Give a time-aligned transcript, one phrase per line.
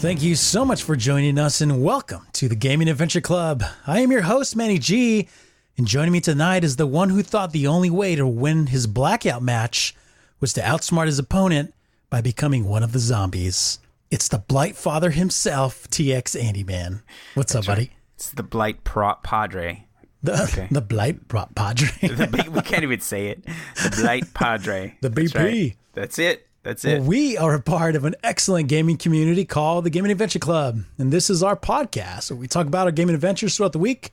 [0.00, 3.64] Thank you so much for joining us and welcome to the Gaming Adventure Club.
[3.86, 5.28] I am your host, Manny G,
[5.76, 8.86] and joining me tonight is the one who thought the only way to win his
[8.86, 9.94] blackout match
[10.40, 11.74] was to outsmart his opponent
[12.10, 13.80] by becoming one of the zombies.
[14.10, 17.02] It's the Blight Father himself, TX Andy Man.
[17.34, 17.90] What's up, buddy?
[18.14, 19.84] It's the Blight Pro- Padre.
[20.22, 20.68] The, Okay.
[20.70, 21.88] the Blight Pro- Padre.
[22.00, 23.44] The we can't even say it.
[23.44, 24.96] The Blight Padre.
[25.02, 25.36] The That's BP.
[25.44, 25.76] right.
[25.94, 26.47] That's it.
[26.62, 27.00] That's it.
[27.00, 30.82] Well, we are a part of an excellent gaming community called the Gaming Adventure Club.
[30.98, 34.12] And this is our podcast where we talk about our gaming adventures throughout the week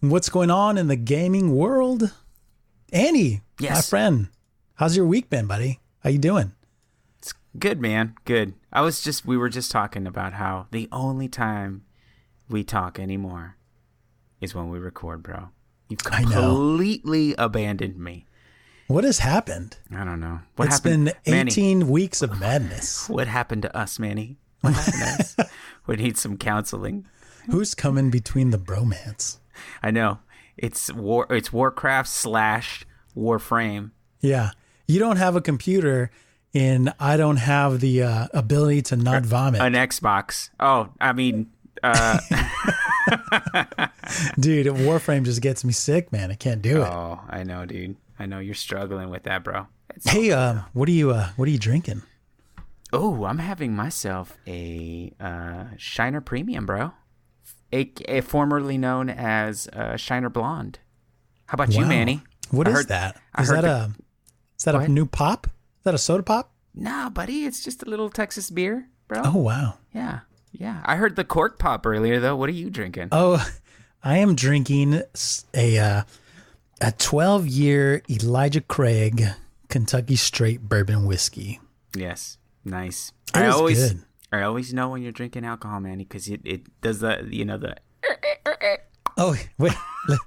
[0.00, 2.12] and what's going on in the gaming world.
[2.92, 4.28] Andy, my friend,
[4.74, 5.80] how's your week been, buddy?
[6.00, 6.52] How you doing?
[7.18, 8.14] It's good man.
[8.24, 8.54] Good.
[8.72, 11.84] I was just we were just talking about how the only time
[12.48, 13.56] we talk anymore
[14.40, 15.50] is when we record, bro.
[15.88, 18.26] You've completely abandoned me.
[18.90, 19.76] What has happened?
[19.94, 20.40] I don't know.
[20.56, 21.14] What It's happened?
[21.24, 23.08] been Manny, 18 weeks of madness.
[23.08, 24.36] what happened to us, Manny?
[24.62, 24.94] What happened
[25.36, 25.50] to us?
[25.86, 27.06] We need some counseling.
[27.50, 29.38] Who's coming between the bromance?
[29.82, 30.18] I know.
[30.56, 32.84] It's war it's Warcraft slash
[33.16, 33.92] Warframe.
[34.20, 34.50] Yeah.
[34.88, 36.10] You don't have a computer
[36.52, 39.60] and I don't have the uh, ability to not vomit.
[39.60, 40.50] An Xbox.
[40.60, 41.50] Oh, I mean,
[41.82, 42.18] uh,
[44.38, 46.30] Dude, Warframe just gets me sick, man.
[46.30, 46.86] I can't do it.
[46.88, 47.96] oh, I know, dude.
[48.20, 49.66] I know you're struggling with that, bro.
[49.96, 52.02] It's, Hey, uh, what are you uh, what are you drinking?
[52.92, 56.92] oh, I'm having myself a uh, Shiner Premium, bro.
[57.72, 60.80] A, a formerly known as uh, Shiner Blonde.
[61.46, 62.22] How about you, Manny?
[62.50, 63.16] What I is heard- that?
[63.38, 63.90] Is that the- a
[64.58, 65.46] is that a new pop?
[65.46, 66.52] Is that a soda pop?
[66.74, 69.22] Nah, buddy, it's just a little Texas beer, bro.
[69.24, 69.74] Oh wow.
[69.94, 70.20] Yeah,
[70.52, 70.82] yeah.
[70.84, 72.36] I heard the cork pop earlier, though.
[72.36, 73.08] What are you drinking?
[73.12, 73.44] Oh,
[74.04, 75.00] I am drinking
[75.54, 76.02] a uh,
[76.80, 79.24] a 12 year Elijah Craig
[79.68, 81.60] Kentucky Straight Bourbon whiskey.
[81.94, 83.12] Yes, nice.
[83.34, 84.02] It I always, good.
[84.32, 87.58] I always know when you're drinking alcohol, Manny, because it, it does the, you know,
[87.58, 87.76] the.
[89.16, 89.72] Oh wait,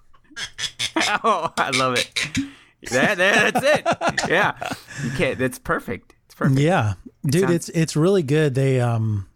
[1.23, 2.29] Oh, I love it.
[2.91, 3.65] That, that that's
[4.25, 4.29] it.
[4.29, 4.55] Yeah,
[5.03, 5.39] you can't.
[5.39, 6.15] That's perfect.
[6.25, 6.59] It's perfect.
[6.59, 6.93] yeah,
[7.25, 8.55] dude, sounds- it's it's really good.
[8.55, 9.27] They um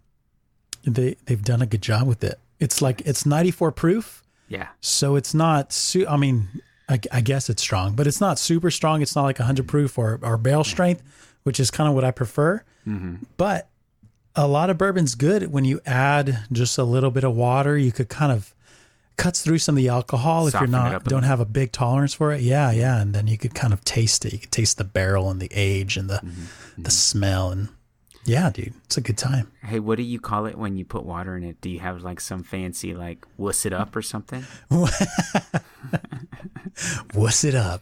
[0.83, 2.39] they they've done a good job with it.
[2.59, 5.71] It's like it's 94 proof, Yeah, so it's not.
[5.73, 6.47] Su- I mean,
[6.89, 9.01] I, I guess it's strong, but it's not super strong.
[9.01, 11.03] It's not like 100 proof or or barrel strength,
[11.43, 12.63] which is kind of what I prefer.
[13.37, 13.67] But
[14.35, 17.77] a lot of bourbon's good when you add just a little bit of water.
[17.77, 18.53] You could kind of
[19.17, 22.13] cuts through some of the alcohol if Soften you're not don't have a big tolerance
[22.13, 22.41] for it.
[22.41, 24.31] Yeah, yeah, and then you could kind of taste it.
[24.33, 26.83] You could taste the barrel and the age and the Mm-hmm.
[26.83, 27.69] the smell and
[28.27, 29.51] yeah, dude, it's a good time.
[29.63, 31.61] Hey, what do you call it when you put water in it?
[31.61, 34.45] Do you have like some fancy like wuss it up or something?
[37.15, 37.81] Wuss it up.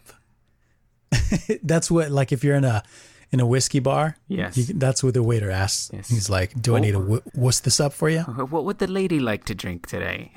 [1.63, 2.84] that's what like if you're in a
[3.31, 4.17] in a whiskey bar.
[4.28, 4.55] Yes.
[4.57, 5.89] you, that's what the waiter asks.
[5.91, 6.09] Yes.
[6.09, 7.01] He's like, "Do I need to oh.
[7.01, 8.22] w- wuss this up for you?"
[8.53, 10.31] What would the lady like to drink today?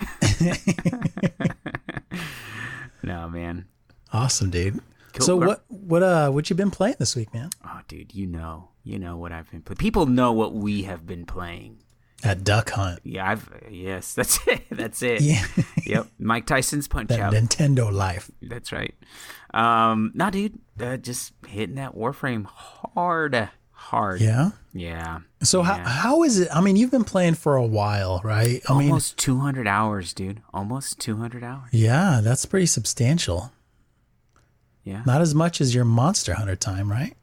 [3.02, 3.66] no, man.
[4.12, 4.80] Awesome, dude.
[5.14, 5.26] Cool.
[5.26, 7.50] So what what uh what you been playing this week, man?
[7.64, 9.62] Oh, dude, you know, you know what I've been.
[9.62, 9.78] playing.
[9.78, 11.78] People know what we have been playing.
[12.24, 12.98] At Duck Hunt.
[13.04, 14.62] Yeah, I've yes, that's it.
[14.70, 15.20] That's it.
[15.20, 15.44] Yeah.
[15.86, 16.06] yep.
[16.18, 17.32] Mike Tyson's Punch That Out.
[17.32, 18.30] Nintendo life.
[18.42, 18.94] That's right.
[19.54, 24.20] Um, nah, dude, uh, just hitting that Warframe hard, hard.
[24.20, 24.50] Yeah.
[24.74, 25.20] yeah.
[25.42, 26.48] So how how is it?
[26.52, 28.60] I mean, you've been playing for a while, right?
[28.68, 30.42] I mean, Almost 200 hours, dude.
[30.52, 31.68] Almost 200 hours.
[31.72, 33.52] yeah, that's pretty substantial.
[34.88, 35.03] Yeah.
[35.06, 37.15] Not as much as your Monster Hunter time, right?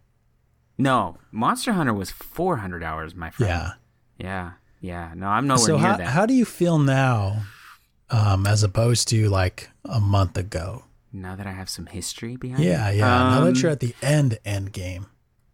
[0.78, 3.50] No, Monster Hunter was 400 hours, my friend.
[3.50, 3.72] Yeah.
[4.18, 4.52] Yeah.
[4.82, 5.14] Yeah.
[5.16, 6.08] No, I'm nowhere so near how that.
[6.08, 7.44] how do you feel now,
[8.10, 10.84] um, as opposed to like a month ago?
[11.12, 12.98] now that I have some history behind Yeah, it.
[12.98, 13.06] yeah.
[13.08, 13.30] Yeah.
[13.30, 15.06] Now Um, that you're at the end end game.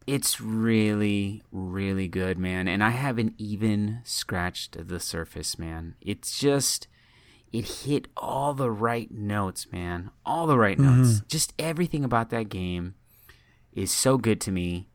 [0.07, 2.67] It's really, really good, man.
[2.67, 5.93] And I haven't even scratched the surface, man.
[6.01, 6.87] It's just,
[7.51, 10.11] it hit all the right notes, man.
[10.25, 11.21] All the right notes.
[11.27, 12.95] Just everything about that game
[13.73, 14.87] is so good to me.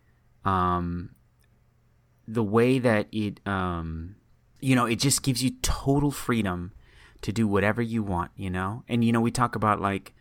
[0.45, 1.11] Um,
[2.27, 4.17] the way that it, um,
[4.61, 6.73] you know, it just gives you total freedom
[7.23, 8.85] to do whatever you want, you know?
[8.89, 10.15] And, you know, we talk about like,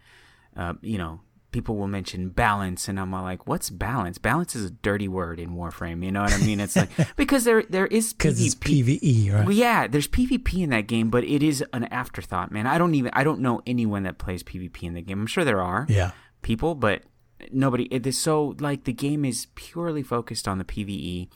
[0.55, 1.21] uh, you know,
[1.55, 4.17] people will mention balance, and I'm like, "What's balance?
[4.17, 6.59] Balance is a dirty word in Warframe." You know what I mean?
[6.59, 9.45] It's like because there there is Because it's PVE, right?
[9.45, 12.67] well, yeah, there's PvP in that game, but it is an afterthought, man.
[12.67, 15.21] I don't even I don't know anyone that plays PvP in the game.
[15.21, 16.11] I'm sure there are yeah.
[16.41, 17.03] people, but
[17.53, 17.85] nobody.
[17.85, 21.29] It is so like the game is purely focused on the PVE,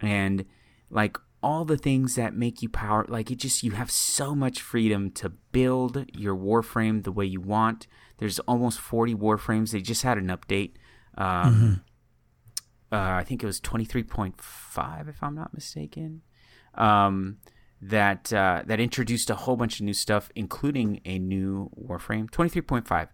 [0.00, 0.44] and
[0.88, 3.04] like all the things that make you power.
[3.08, 7.40] Like it just you have so much freedom to build your Warframe the way you
[7.40, 7.88] want.
[8.24, 9.72] There's almost 40 Warframes.
[9.72, 10.72] They just had an update.
[11.18, 11.82] Um,
[12.90, 16.22] uh, I think it was 23.5, if I'm not mistaken.
[16.74, 17.36] Um,
[17.82, 23.08] that uh, that introduced a whole bunch of new stuff, including a new Warframe 23.5.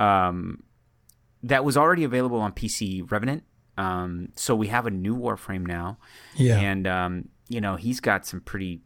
[0.00, 0.62] Um,
[1.42, 3.42] that was already available on PC Revenant.
[3.76, 5.98] Um, so we have a new Warframe now,
[6.36, 6.60] Yeah.
[6.60, 8.82] and um, you know he's got some pretty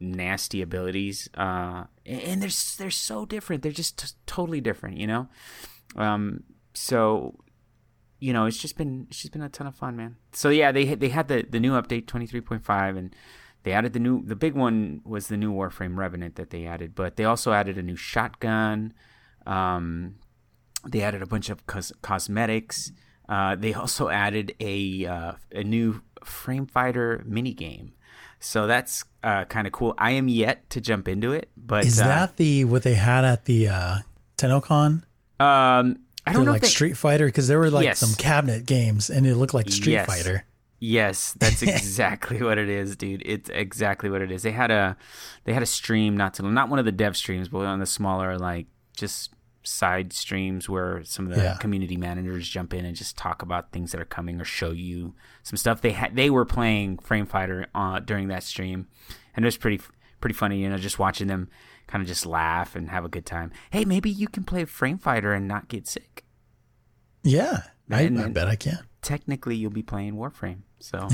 [0.00, 3.62] nasty abilities, uh, and they're they're so different.
[3.62, 5.28] They're just t- totally different, you know.
[5.96, 6.44] Um,
[6.74, 7.36] so
[8.20, 10.16] you know, it's just been it's just been a ton of fun, man.
[10.32, 13.16] So yeah, they they had the the new update 23.5 and
[13.62, 16.94] they added the new the big one was the new Warframe Revenant that they added,
[16.94, 18.92] but they also added a new shotgun.
[19.46, 20.16] Um,
[20.86, 22.92] they added a bunch of cos- cosmetics.
[23.28, 27.94] Uh, they also added a uh, a new frame fighter mini game.
[28.40, 29.94] So that's uh, kind of cool.
[29.98, 33.24] I am yet to jump into it, but Is uh, that the what they had
[33.24, 33.98] at the uh,
[34.38, 35.02] TennoCon?
[35.38, 37.98] um, I don't know like if they, Street Fighter because there were like Yes.
[37.98, 40.06] some cabinet games and it looked like Street Yes.
[40.06, 40.44] Fighter.
[40.78, 43.22] Yes, that's exactly what it is, dude.
[43.26, 44.42] It's exactly what it is.
[44.42, 44.96] They had a
[45.44, 47.86] they had a stream not to not one of the dev streams, but on the
[47.86, 48.66] smaller like
[48.96, 49.30] just
[49.62, 51.56] side streams where some of the Yeah.
[51.58, 55.14] community managers jump in and just talk about things that are coming or show you
[55.42, 55.80] some stuff.
[55.82, 58.86] They had they were playing Frame Fighter uh, during that stream,
[59.36, 59.80] and it was pretty
[60.20, 60.62] pretty funny.
[60.62, 61.48] You know, just watching them
[61.86, 63.50] kind of just laugh and have a good time.
[63.70, 66.24] Hey, maybe you can play Frame Fighter and not get sick.
[67.22, 68.78] Yeah, I, I bet I can.
[69.02, 70.60] technically you'll be playing Warframe.
[70.78, 71.06] So,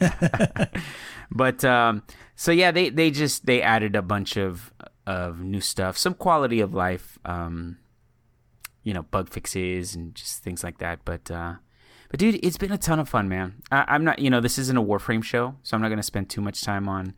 [1.30, 2.02] but um,
[2.36, 4.72] so yeah, they they just they added a bunch of
[5.06, 7.78] of new stuff, some quality of life, um,
[8.82, 11.00] you know, bug fixes and just things like that.
[11.04, 11.54] But uh,
[12.10, 13.62] but dude, it's been a ton of fun, man.
[13.70, 16.30] I, I'm not, you know, this isn't a Warframe show, so I'm not gonna spend
[16.30, 17.14] too much time on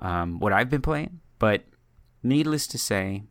[0.00, 1.20] um, what I've been playing.
[1.38, 1.64] But
[2.22, 3.24] needless to say,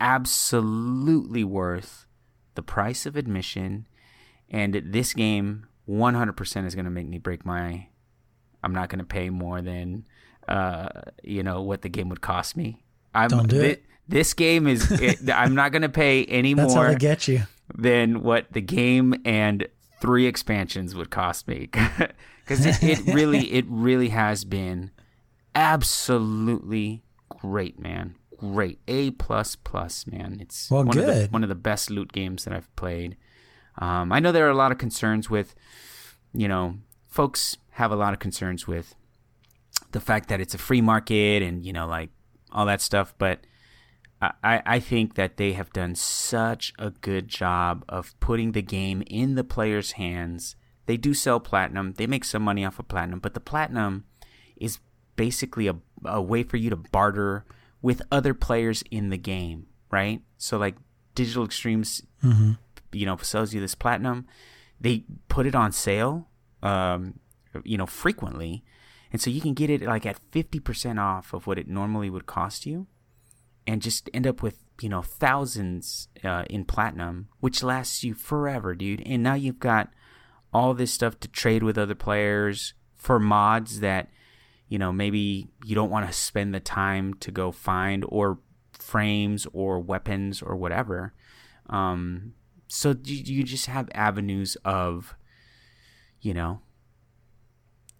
[0.00, 2.06] absolutely worth
[2.54, 3.86] the price of admission.
[4.50, 7.88] And this game 100% is going to make me break my.
[8.62, 10.04] I'm not going to pay more than,
[10.48, 10.88] uh,
[11.22, 12.82] you know, what the game would cost me.
[13.14, 13.84] I'm, Don't do thi- it.
[14.08, 14.90] This game is.
[15.02, 17.42] It, I'm not going to pay any That's how more they get you.
[17.76, 19.66] than what the game and
[20.00, 24.92] three expansions would cost me because it, it really it really has been
[25.56, 31.32] absolutely great man great a plus plus man it's Well, one of the good.
[31.32, 33.16] one of the best loot games that i've played
[33.78, 35.54] um, i know there are a lot of concerns with
[36.32, 36.76] you know
[37.08, 38.94] folks have a lot of concerns with
[39.90, 42.10] the fact that it's a free market and you know like
[42.52, 43.40] all that stuff but
[44.20, 49.02] I, I think that they have done such a good job of putting the game
[49.06, 50.56] in the players' hands.
[50.86, 54.04] They do sell platinum, they make some money off of platinum, but the platinum
[54.56, 54.78] is
[55.14, 57.44] basically a, a way for you to barter
[57.80, 60.20] with other players in the game, right?
[60.36, 60.74] So, like
[61.14, 62.02] Digital Extremes,
[62.92, 64.26] you know, sells you this platinum.
[64.80, 66.28] They put it on sale,
[66.62, 67.20] um,
[67.64, 68.64] you know, frequently.
[69.12, 72.26] And so you can get it like at 50% off of what it normally would
[72.26, 72.86] cost you
[73.66, 78.74] and just end up with you know thousands uh, in platinum, which lasts you forever,
[78.74, 79.02] dude.
[79.06, 79.90] And now you've got
[80.52, 84.08] all this stuff to trade with other players for mods that
[84.68, 88.38] you know maybe you don't want to spend the time to go find or
[88.72, 91.12] frames or weapons or whatever.
[91.68, 92.34] Um,
[92.68, 95.14] so you, you just have avenues of
[96.20, 96.60] you know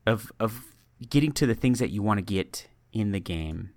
[0.06, 0.64] of of
[1.09, 3.71] getting to the things that you want to get in the game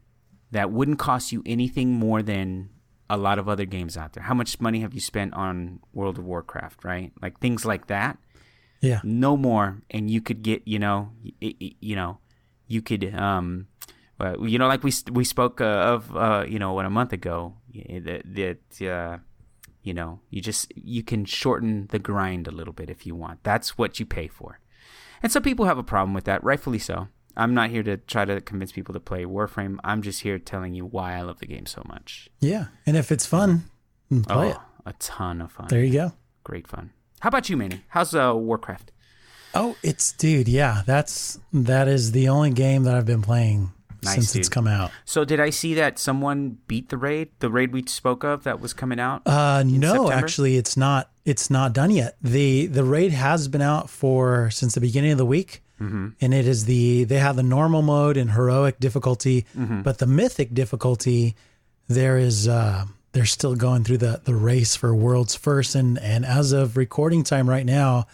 [0.51, 2.70] that wouldn't cost you anything more than
[3.10, 4.24] a lot of other games out there.
[4.24, 7.12] How much money have you spent on World of Warcraft, right?
[7.22, 8.18] Like things like that.
[8.80, 9.01] Yeah.
[9.04, 12.20] No more and you could get, you know, you know,
[12.68, 13.68] you could um
[14.40, 17.56] you know like we we spoke uh, of uh you know what a month ago
[17.74, 19.18] that that uh
[19.84, 23.44] you know, you just you can shorten the grind a little bit if you want.
[23.44, 24.60] That's what you pay for.
[25.24, 27.08] And some people have a problem with that, rightfully so.
[27.38, 29.78] I'm not here to try to convince people to play Warframe.
[29.84, 32.30] I'm just here telling you why I love the game so much.
[32.40, 32.66] Yeah.
[32.86, 33.66] And if it's fun,
[34.10, 34.58] then play it.
[34.60, 35.68] oh, a ton of fun.
[35.70, 36.13] There you go.
[36.44, 36.92] Great fun.
[37.22, 37.82] How about you, Manny?
[37.90, 38.92] How's uh, Warcraft?
[39.54, 40.82] Oh, it's dude, yeah.
[40.86, 43.72] That's that is the only game that I've been playing
[44.03, 44.91] Nice, since it's come out.
[45.05, 47.29] So did I see that someone beat the raid?
[47.39, 49.22] The raid we spoke of that was coming out.
[49.27, 50.13] Uh, no, September?
[50.13, 51.10] actually, it's not.
[51.24, 52.17] It's not done yet.
[52.22, 56.10] the The raid has been out for since the beginning of the week, Mm-hmm.
[56.22, 59.81] and it is the they have the normal mode and heroic difficulty, Mm-hmm.
[59.81, 61.36] but the mythic difficulty
[61.88, 66.25] there is uh, they're still going through the the race for world's first, and and
[66.25, 68.05] as of recording time right now,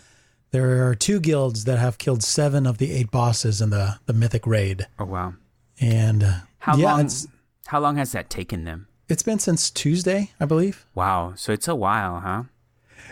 [0.52, 4.14] there are two guilds that have killed seven of the eight bosses in the the
[4.14, 5.34] mythic raid, oh wow.
[5.80, 7.10] And uh, How yeah, long?
[7.68, 8.88] How long has that taken them?
[9.10, 10.86] it's been since Tuesday, I believe.
[10.94, 11.32] Wow.
[11.38, 12.44] So it's a while, huh?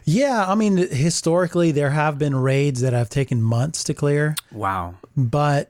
[0.03, 4.95] Yeah, I mean, historically, there have been raids that have taken months to clear, Wow.
[5.15, 5.69] but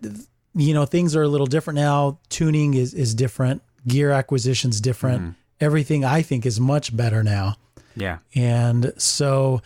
[0.55, 2.17] you know, things are a little different now.
[2.29, 5.35] Tuning is is different, gear acquisition's different.
[5.61, 7.55] Everything I think is much better now,
[7.95, 8.17] Yeah.
[8.33, 9.61] and so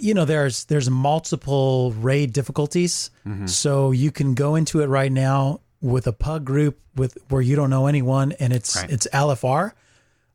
[0.00, 3.10] you know, there's there's multiple raid difficulties,
[3.46, 7.56] so you can go into it right now with a pug group with where you
[7.56, 8.90] don't know anyone, and it's Right.
[8.90, 9.74] it's LFR.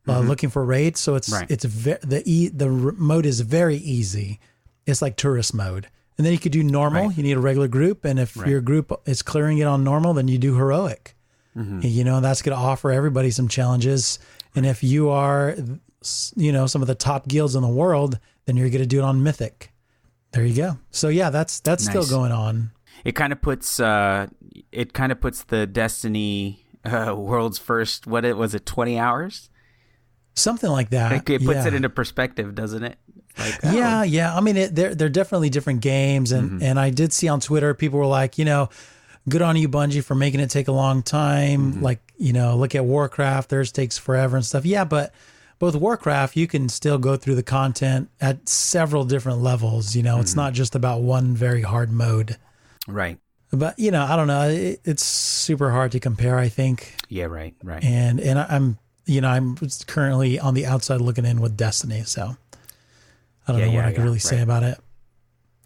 [0.09, 1.45] Uh, looking for raids, so it's Right.
[1.49, 4.39] it's ve- the e the r- mode is very easy.
[4.85, 5.87] It's like tourist mode,
[6.17, 7.07] and then you could do normal.
[7.07, 7.17] Right.
[7.17, 10.27] You need a regular group, and if your group is clearing it on normal, then
[10.29, 11.15] you do heroic.
[11.55, 14.19] You know that's going to offer everybody some challenges.
[14.55, 15.55] And if you are,
[16.35, 18.99] you know, some of the top guilds in the world, then you're going to do
[18.99, 19.71] it on mythic.
[20.33, 20.77] There you go.
[20.91, 22.69] So yeah, that's that's still going on.
[23.07, 24.27] It kind of puts uh,
[24.71, 28.05] it kind of puts the Destiny uh, world's first.
[28.05, 28.65] What it was it?
[28.65, 29.49] Twenty hours.
[30.35, 31.11] Something like that.
[31.11, 31.67] Like, it puts yeah.
[31.67, 32.97] it into perspective, doesn't it?
[33.39, 34.35] Like, oh, Yeah, yeah.
[34.35, 36.63] I mean, it, they're they're definitely different games, and Mm-hmm.
[36.63, 38.69] and I did see on Twitter people were like, you know,
[39.29, 41.73] good on you, Bungie, for making it take a long time.
[41.73, 41.83] Mm-hmm.
[41.83, 44.65] Like, you know, look at Warcraft; theirs takes forever and stuff.
[44.65, 45.13] Yeah, but
[45.59, 49.95] with Warcraft, you can still go through the content at several different levels.
[49.95, 50.39] You know, it's Mm-hmm.
[50.41, 52.37] not just about one very hard mode.
[52.87, 53.19] Right.
[53.51, 54.49] But you know, I don't know.
[54.49, 56.37] It, it's super hard to compare.
[56.37, 57.25] I think, Yeah.
[57.25, 57.55] Right.
[57.63, 57.83] Right.
[57.83, 59.55] and and I'm you know I'm
[59.87, 62.35] currently on the outside looking in with Destiny, so
[63.47, 64.77] I don't Yeah, know what yeah, I can yeah, really say about it.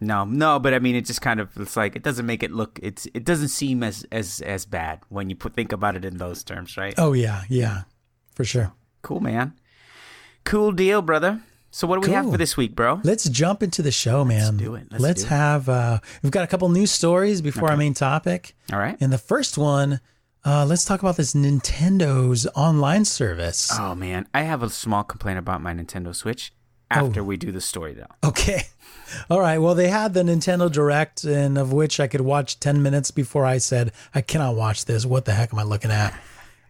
[0.03, 2.51] No, no, but I mean, it just kind of it's like it doesn't make it
[2.51, 6.03] look it's it doesn't seem as as as bad when you put think about it
[6.03, 6.95] in those terms, right?
[6.97, 7.83] Oh yeah, yeah,
[8.35, 8.73] for sure.
[9.03, 9.53] Cool, man.
[10.43, 11.41] Cool deal, brother.
[11.71, 12.99] So what do we have for this week, bro?
[13.03, 14.57] Let's jump into the show, man.
[14.57, 14.87] Let's do it.
[14.91, 15.29] Let's do it.
[15.29, 15.69] have.
[15.69, 18.97] Uh, we've got a couple news stories before our main topic, All right.
[18.99, 20.01] and the first one.
[20.43, 23.71] Uh, let's talk about this Nintendo's online service.
[23.79, 26.51] Oh man, I have a small complaint about my Nintendo Switch.
[26.91, 27.05] Oh.
[27.07, 28.27] After we do the story, though.
[28.27, 28.63] Okay.
[29.29, 29.59] All right.
[29.59, 33.45] Well, they had the Nintendo Direct, and of which I could watch 10 minutes before
[33.45, 35.05] I said, I cannot watch this.
[35.05, 36.19] What the heck am I looking at?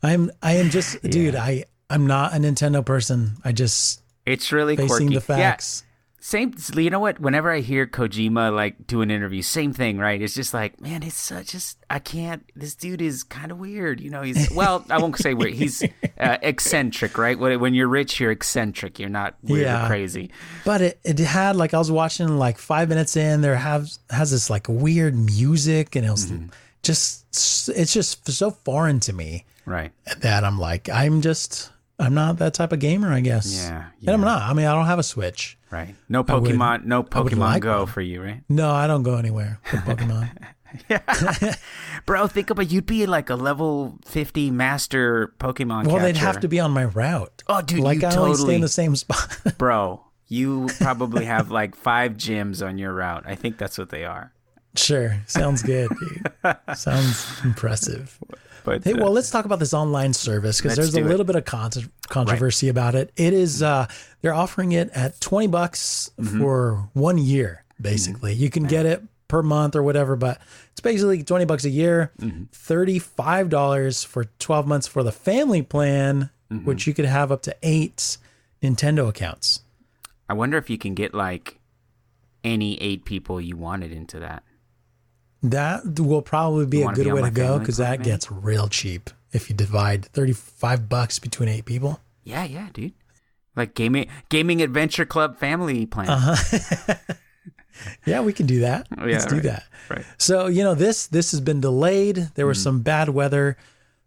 [0.03, 3.31] I'm, I am just, dude, I, I'm not a Nintendo person.
[3.43, 5.13] I just It's really facing quirky.
[5.15, 5.83] the facts.
[5.83, 5.87] Yeah,
[6.23, 6.53] same.
[6.75, 7.19] You know what?
[7.19, 10.21] Whenever I hear Kojima like do an interview, same thing, right?
[10.21, 12.43] It's just like, man, it's such just I can't.
[12.55, 13.99] This dude is kind of weird.
[13.99, 15.53] You know, he's well, I won't say weird.
[15.55, 15.83] He's
[16.19, 17.39] uh, eccentric, right?
[17.39, 18.99] When, when you're rich, you're eccentric.
[18.99, 19.85] You're not weird Yeah.
[19.85, 20.29] or crazy.
[20.63, 24.29] But it, it had like I was watching like five minutes in, there has has
[24.29, 26.49] this like weird music, and it was Mm-hmm.
[26.83, 29.91] just it's just so foreign to me Right.
[30.19, 31.71] that I'm like I'm just
[32.01, 33.53] I'm not that type of gamer, I guess.
[33.55, 34.41] Yeah, and I'm not.
[34.41, 35.57] I mean, I don't have a Switch.
[35.69, 35.95] Right.
[36.09, 36.83] No would- Pokemon.
[36.85, 37.87] no would Pokemon like Go one.
[37.87, 38.41] for you, right?
[38.49, 40.29] No, I don't go anywhere with Pokemon.
[42.05, 45.87] Bro, think about you'd be like a level fifty master Pokemon.
[45.87, 47.43] well, they'd have to be on my route.
[47.47, 49.37] Oh, dude, like you I only stay totally- in the same spot.
[49.57, 53.23] Bro, you probably have like five gyms on your route.
[53.25, 54.31] I think that's what they are.
[54.75, 56.57] sure, sounds good, dude.
[56.75, 58.17] sounds impressive.
[58.63, 61.09] But Hey, uh, well, let's talk about this online service because there's a do it.
[61.09, 61.71] little bit of con-
[62.09, 63.11] controversy about it.
[63.15, 63.87] It is uh,
[64.21, 66.39] they're offering it at twenty bucks Mm-hmm.
[66.39, 67.63] for one year.
[67.81, 70.39] Basically, you can get it per month or whatever, but
[70.71, 72.97] it's basically twenty bucks a year, Mm-hmm.
[72.99, 76.65] five dollars for twelve months for the family plan, Mm-hmm.
[76.65, 78.17] which you could have up to eight
[78.61, 79.61] Nintendo accounts.
[80.29, 81.59] I wonder if you can get like
[82.43, 84.43] any eight people you wanted into that.
[85.43, 88.67] That will probably be You a good be way to go because that gets real
[88.67, 91.99] cheap if you divide thirty-five bucks between eight people.
[92.23, 92.93] Yeah, yeah, dude.
[93.55, 96.09] Like gaming gaming adventure club family plan.
[96.09, 96.93] Uh-huh.
[98.05, 98.87] Yeah, we can do that.
[98.97, 99.43] Oh, yeah, Let's do right.
[99.43, 99.63] that.
[99.89, 100.05] Right.
[100.17, 102.29] So you know this this has been delayed.
[102.35, 103.57] There was some bad weather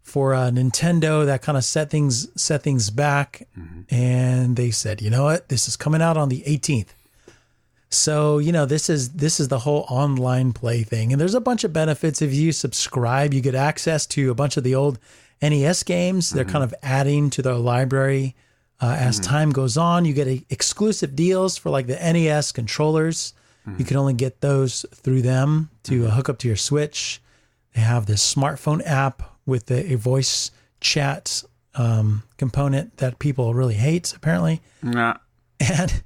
[0.00, 3.48] for uh, Nintendo that kind of set things set things back,
[3.90, 6.88] and they said, you know what, this is coming out on the 18th.
[7.90, 11.40] So you know this is this is the whole online play thing, and there's a
[11.40, 13.32] bunch of benefits if you subscribe.
[13.32, 14.98] You get access to a bunch of the old
[15.40, 16.30] NES games.
[16.30, 18.34] They're kind of adding to their library
[18.80, 20.04] uh, as time goes on.
[20.04, 23.32] You get a, exclusive deals for like the NES controllers.
[23.78, 27.22] You can only get those through them to uh, hook up to your Switch.
[27.74, 30.50] They have this smartphone app with the, a voice
[30.80, 31.42] chat
[31.74, 34.60] um, component that people really hate, apparently.
[34.82, 35.16] Nah.
[35.60, 36.02] And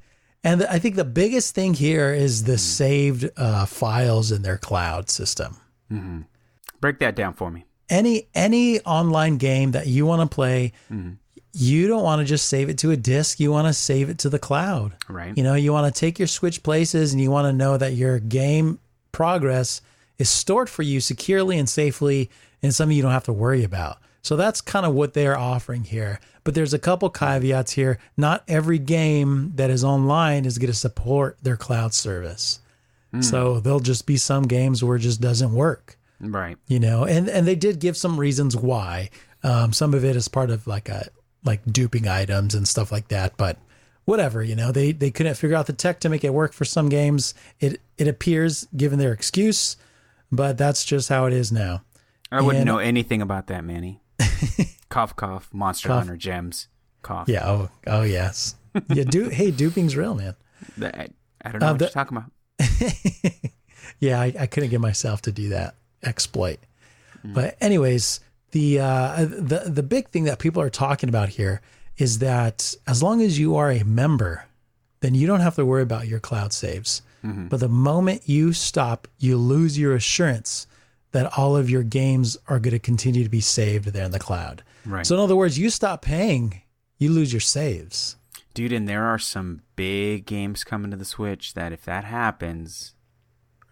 [0.48, 2.56] and I think the biggest thing here is the hmm.
[2.56, 5.56] saved uh, files in their cloud system.
[5.92, 6.22] Mm-hmm.
[6.80, 7.64] Break that down for me.
[7.90, 11.12] Any any online game that you want to play, mm-hmm.
[11.52, 13.40] you don't want to just save it to a disk.
[13.40, 14.94] You want to save it to the cloud.
[15.08, 15.36] Right.
[15.36, 17.94] You know, you want to take your switch places and you want to know that
[17.94, 18.78] your game
[19.12, 19.80] progress
[20.18, 22.30] is stored for you securely and safely
[22.62, 23.98] and something you don't have to worry about.
[24.22, 26.20] So that's kind of what they're offering here.
[26.48, 27.98] But there's a couple caveats here.
[28.16, 32.60] Not every game that is online is going to support their cloud service.
[33.20, 36.56] So there'll just be some games where it just doesn't work Right.
[36.66, 39.10] you know and and they did give some reasons why
[39.42, 41.08] um, some of it is part of like a
[41.44, 43.58] like duping items and stuff like that but
[44.06, 46.64] whatever you know they they couldn't figure out the tech to make it work for
[46.64, 49.76] some games it it appears given their excuse
[50.32, 51.82] but that's just how it is now
[52.32, 54.00] I wouldn't And- know anything about that, Manny.
[54.88, 55.48] cough, cough.
[55.52, 55.98] Monster Cough.
[55.98, 56.68] Hunter gems.
[57.02, 57.28] Cough.
[57.28, 58.56] yeah oh oh yes
[58.88, 60.34] yeah do hey duping's real man
[60.76, 61.12] That-
[61.44, 62.30] I don't know Uh, what the- you're talking about.
[64.00, 66.58] yeah, I, I couldn't get myself to do that exploit.
[67.24, 68.20] But anyways,
[68.52, 71.60] the uh, the the big thing that people are talking about here
[71.96, 74.44] is that as long as you are a member,
[75.00, 77.02] then you don't have to worry about your cloud saves.
[77.22, 80.66] But the moment you stop, you lose your assurance
[81.12, 84.18] that all of your games are going to continue to be saved there in the
[84.18, 84.62] cloud.
[84.84, 85.06] Right.
[85.06, 86.62] So in other words, you stop paying,
[86.98, 88.16] you lose your saves.
[88.54, 92.94] Dude, and there are some big games coming to the Switch that if that happens,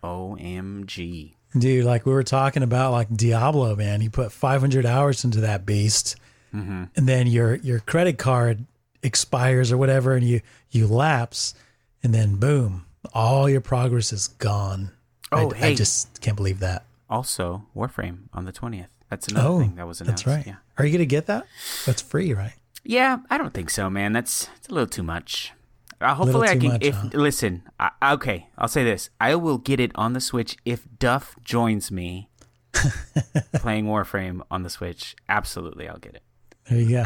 [0.03, 1.35] OMG.
[1.59, 5.67] Dude, like we were talking about, like Diablo, man, you put 500 hours into that
[5.67, 6.17] beast,
[6.55, 6.85] mm-hmm.
[6.95, 8.67] and then your your credit card
[9.03, 10.41] expires or whatever, and you
[10.71, 11.55] you lapse,
[12.03, 14.91] and then boom, all your progress is gone.
[15.33, 15.69] Oh, I, hey.
[15.71, 16.85] I just can't believe that.
[17.09, 18.87] Also, Warframe on the 20th.
[19.09, 20.25] That's another Oh, thing that was announced.
[20.25, 20.47] that's right.
[20.47, 20.57] Yeah.
[20.79, 21.47] Are you gonna get that?
[21.87, 22.55] That's free, right?
[22.83, 24.13] Yeah, I don't think so, man.
[24.13, 25.53] That's it's a little too much.
[26.01, 26.73] Uh, hopefully, I can.
[26.73, 27.09] much, if huh?
[27.15, 31.37] listen, I, okay, I'll say this: I will get it on the Switch if Duff
[31.45, 32.29] joins me
[33.55, 35.15] playing Warframe on the Switch.
[35.29, 36.23] Absolutely, I'll get it.
[36.69, 37.05] There you go.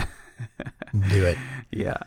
[1.10, 1.38] Do it.
[1.70, 1.98] Yeah,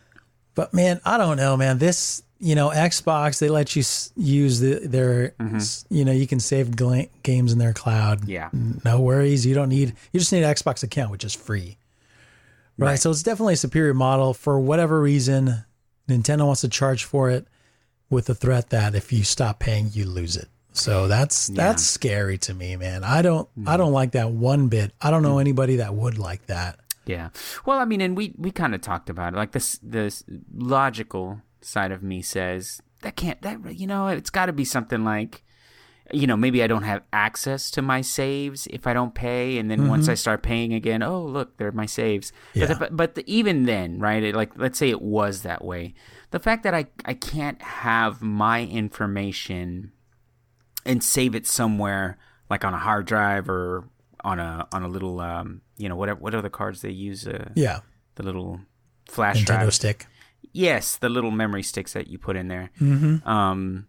[0.55, 1.77] But man, I don't know, man.
[1.77, 5.55] This, you know, Xbox, they let you s- use the, their, mm-hmm.
[5.55, 8.27] s- you know, you can save gla- games in their cloud.
[8.27, 8.49] yeah,
[8.83, 9.45] No worries.
[9.45, 11.77] You don't need, you just need an Xbox account, which is free.
[12.77, 12.87] Right.
[12.89, 12.99] Right.
[12.99, 14.33] So it's definitely a superior model.
[14.33, 15.63] For whatever reason,
[16.09, 17.47] Nintendo wants to charge for it
[18.09, 20.49] with the threat that if you stop paying, you lose it.
[20.73, 23.03] So that's that's scary to me, man.
[23.03, 23.77] I don't I mm-hmm.
[23.77, 24.91] don't like that one bit.
[25.01, 25.39] I don't know mm-hmm.
[25.41, 26.79] anybody that would like that.
[27.05, 27.29] yeah.
[27.65, 29.37] Well, I mean, and we we kind of talked about it.
[29.37, 34.45] Like this, this logical side of me says that can't that you know it's got
[34.47, 35.43] to be something like
[36.11, 39.71] you know maybe i don't have access to my saves if i don't pay and
[39.71, 42.67] then once i start paying again oh look they're my saves Yeah.
[42.67, 45.93] but, but, but the, even then right it, like let's say it was that way
[46.31, 49.91] the fact that i i can't have my information
[50.85, 52.17] and save it somewhere
[52.49, 53.85] like on a hard drive or
[54.23, 57.27] on a on a little um you know whatever what are the cards they use
[57.27, 57.79] uh, Yeah.
[58.15, 58.59] the little
[59.09, 60.05] flash Nintendo drive stick.
[60.51, 62.69] Yes, the little memory sticks that you put in there.
[62.79, 63.27] Mm-hmm.
[63.27, 63.87] Um,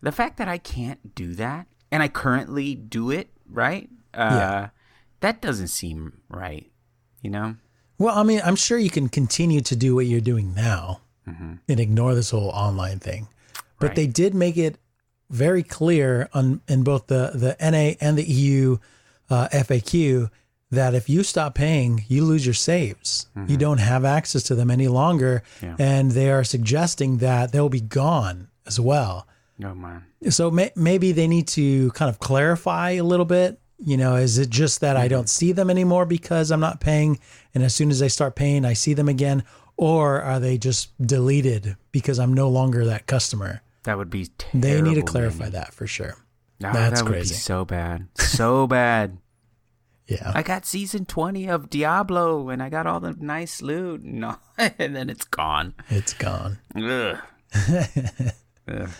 [0.00, 3.88] the fact that I can't do that, and I currently do it, right?
[4.14, 4.68] Uh, Yeah.
[5.20, 6.70] That doesn't seem right.
[7.22, 7.56] You know?
[7.98, 11.78] Well, I mean, I'm sure you can continue to do what you're doing now and
[11.80, 13.28] ignore this whole online thing.
[13.80, 13.96] But Right.
[13.96, 14.78] they did make it
[15.28, 18.78] very clear on in both the the NA and the EU
[19.28, 20.30] uh, FAQ
[20.70, 23.26] that if you stop paying, you lose your saves.
[23.46, 25.76] You don't have access to them any longer, Yeah.
[25.78, 29.26] and they are suggesting that they'll be gone as well.
[29.64, 30.04] Oh man.
[30.28, 33.58] So may, maybe they need to kind of clarify a little bit.
[33.80, 37.18] You know, is it just that I don't see them anymore because I'm not paying,
[37.54, 39.44] and as soon as I start paying, I see them again,
[39.76, 43.62] or are they just deleted because I'm no longer that customer?
[43.84, 44.60] That would be terrible.
[44.60, 46.16] They need to clarify that for sure.
[46.62, 47.34] Ah, That's that would crazy.
[47.34, 48.08] be so bad.
[48.16, 49.18] So bad.
[50.08, 54.02] Yeah, I got season 20 of Diablo and I got all the nice loot.
[54.02, 55.74] No, and then it's gone.
[55.90, 56.58] it's gone.
[56.74, 57.18] Ugh.
[58.68, 58.90] Ugh.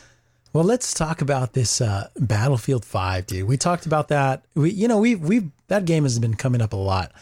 [0.53, 3.47] Well, let's talk about this uh, Battlefield Five, dude.
[3.47, 4.45] We talked about that.
[4.55, 7.13] We, you know, we we that game has been coming up a lot.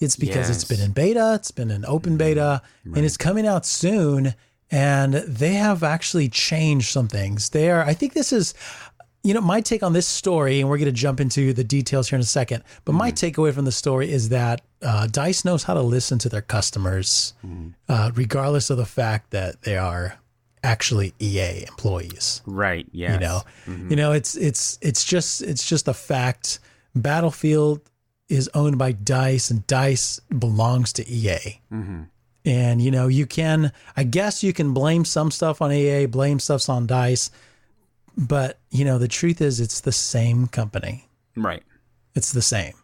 [0.00, 3.64] It's because it's been in beta, it's been in open beta, and it's coming out
[3.64, 4.34] soon.
[4.70, 7.50] And they have actually changed some things.
[7.50, 7.82] They are.
[7.84, 8.54] I think this is,
[9.24, 12.10] you know, my take on this story, and we're going to jump into the details
[12.10, 12.62] here in a second.
[12.84, 16.28] But my takeaway from the story is that uh, Dice knows how to listen to
[16.28, 17.32] their customers,
[17.88, 20.18] uh, regardless of the fact that they are
[20.62, 22.86] actually EA employees Right.
[22.90, 23.12] Yeah.
[23.14, 23.42] you know
[23.90, 26.58] you know it's it's it's just it's just a fact
[26.94, 27.80] battlefield
[28.30, 31.60] is owned by Dice, and Dice belongs to EA.
[32.46, 36.38] And you know, you can, I guess, you can blame some stuff on EA, blame
[36.38, 37.30] stuff on Dice,
[38.16, 41.08] but you know, the truth is, it's the same company.
[41.36, 41.62] Right.
[42.14, 42.74] It's the same.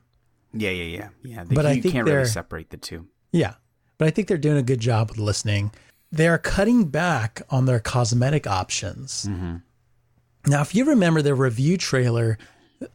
[0.53, 1.45] Yeah, yeah, yeah, yeah.
[1.45, 3.07] The, But I you think can't really separate the two.
[3.33, 3.55] Yeah.
[3.99, 5.73] But I think they're doing a good job with listening.
[6.11, 9.29] They are cutting back on their cosmetic options.
[10.47, 12.39] Now, if you remember their review trailer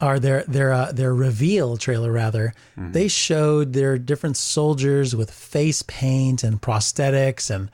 [0.02, 5.84] or their their uh, their reveal trailer rather, they showed their different soldiers with face
[5.84, 7.70] paint and prosthetics and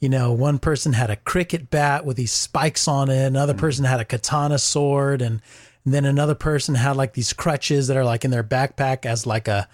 [0.00, 3.58] you know, one person had a cricket bat with these spikes on it, another mm.
[3.58, 5.40] person had a katana sword and,
[5.84, 9.26] and then another person had like these crutches that are like in their backpack as
[9.26, 9.68] like a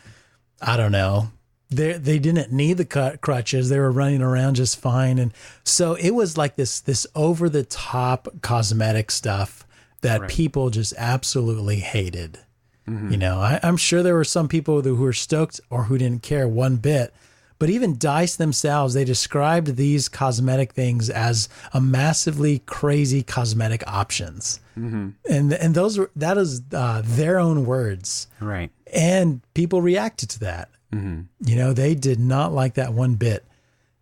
[0.63, 1.31] I don't know.
[1.71, 3.69] They they didn't need the cut crutches.
[3.69, 5.33] They were running around just fine, and
[5.65, 9.67] so it was like this this over the top cosmetic stuff
[10.03, 12.39] that people just absolutely hated.
[12.87, 13.13] Mm-hmm.
[13.13, 16.23] You know, I, I'm sure there were some people who were stoked or who didn't
[16.23, 17.15] care one bit.
[17.62, 24.59] But even Dice themselves, they described these cosmetic things as a massively crazy cosmetic options,
[24.77, 25.11] mm-hmm.
[25.31, 28.72] and and those were that is uh, their own words Right.
[28.92, 30.70] and people reacted to that.
[30.92, 31.20] Mm-hmm.
[31.48, 33.46] You know, they did not like that one bit.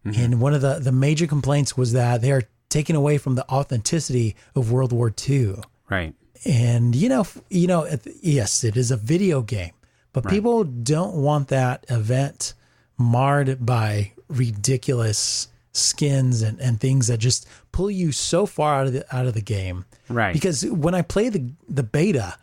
[0.06, 0.22] Mm-hmm.
[0.22, 3.46] And one of the the major complaints was that they are taken away from the
[3.50, 5.56] authenticity of World War II.
[5.90, 6.14] Right.
[6.46, 7.86] And you know, you know,
[8.22, 9.74] yes, it is a video game,
[10.14, 12.54] but people don't want that event
[13.00, 18.92] marred by ridiculous skins and, and things that just pull you so far out of
[18.92, 19.84] the out of the game.
[20.08, 20.32] Right.
[20.32, 22.36] Because when I played the the beta,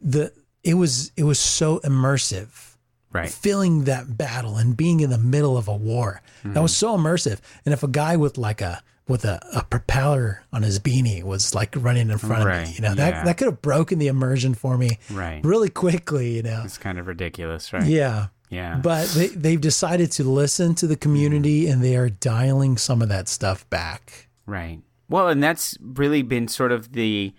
[0.00, 0.32] the
[0.62, 2.64] it was it was so immersive
[3.10, 3.30] Right.
[3.30, 6.20] feeling that battle and being in the middle of a war.
[6.44, 6.76] That was mm-hmm.
[6.76, 7.38] so immersive.
[7.64, 11.54] And if a guy with like a with a, a propeller on his beanie was
[11.54, 13.24] like running in front of me, you know, that yeah.
[13.24, 15.42] that could have broken the immersion for me Right.
[15.42, 16.60] really quickly, you know.
[16.66, 17.86] It's kind of ridiculous, right?
[17.86, 18.26] Yeah.
[18.50, 18.76] Yeah.
[18.82, 23.08] But they, they've decided to listen to the community and they are dialing some of
[23.10, 24.28] that stuff back.
[24.46, 24.80] Right.
[25.08, 27.34] Well, and that's really been sort of the,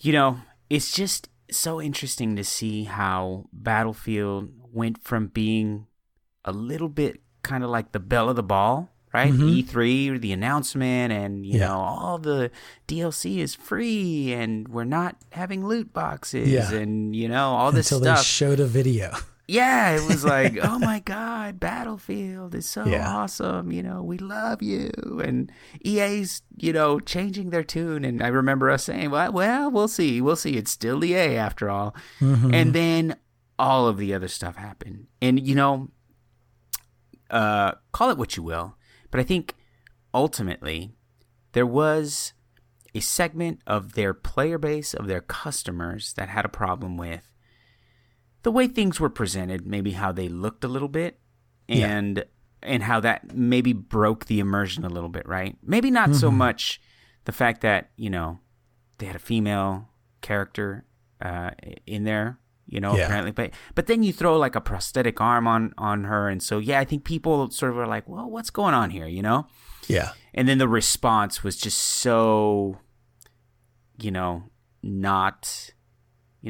[0.00, 0.38] you know,
[0.70, 5.86] it's just so interesting to see how Battlefield went from being
[6.44, 9.32] a little bit kind of like the belle of the ball, right?
[9.32, 11.60] E3 or the announcement, and, you Mm-hmm.
[11.60, 11.68] Yeah.
[11.68, 12.50] know, all the
[12.88, 16.72] DLC is free and we're not having loot boxes Yeah.
[16.72, 18.26] and, you know, all this Until they stuff.
[18.26, 19.14] showed a video.
[19.48, 23.08] Yeah, it was like, oh my God, Battlefield is so Yeah.
[23.08, 23.70] awesome.
[23.70, 24.90] You know, we love you.
[25.24, 25.52] And
[25.84, 28.04] EA's, you know, changing their tune.
[28.04, 30.20] And I remember us saying, well, well we'll see.
[30.20, 30.56] We'll see.
[30.56, 31.94] It's still EA after all.
[32.20, 33.16] And then
[33.58, 35.06] all of the other stuff happened.
[35.22, 35.90] And, you know,
[37.30, 38.76] uh, call it what you will.
[39.10, 39.54] But I think
[40.12, 40.92] ultimately
[41.52, 42.32] there was
[42.94, 47.28] a segment of their player base, of their customers that had a problem with
[48.46, 51.18] the way things were presented, maybe how they looked a little bit,
[51.68, 51.88] Yeah.
[51.96, 52.24] and
[52.62, 55.56] and how that maybe broke the immersion a little bit, right?
[55.62, 56.38] Maybe not so Mm-hmm.
[56.46, 56.80] much
[57.24, 58.38] the fact that you know
[58.98, 59.88] they had a female
[60.20, 60.84] character
[61.20, 61.50] uh,
[61.86, 63.04] in there, you know, Yeah.
[63.06, 66.58] apparently, but but then you throw like a prosthetic arm on on her, and so
[66.58, 69.46] yeah, I think people sort of were like, well, what's going on here, you know?
[69.88, 70.12] Yeah.
[70.34, 72.78] and then the response was just so
[74.04, 74.32] you know
[74.82, 75.70] not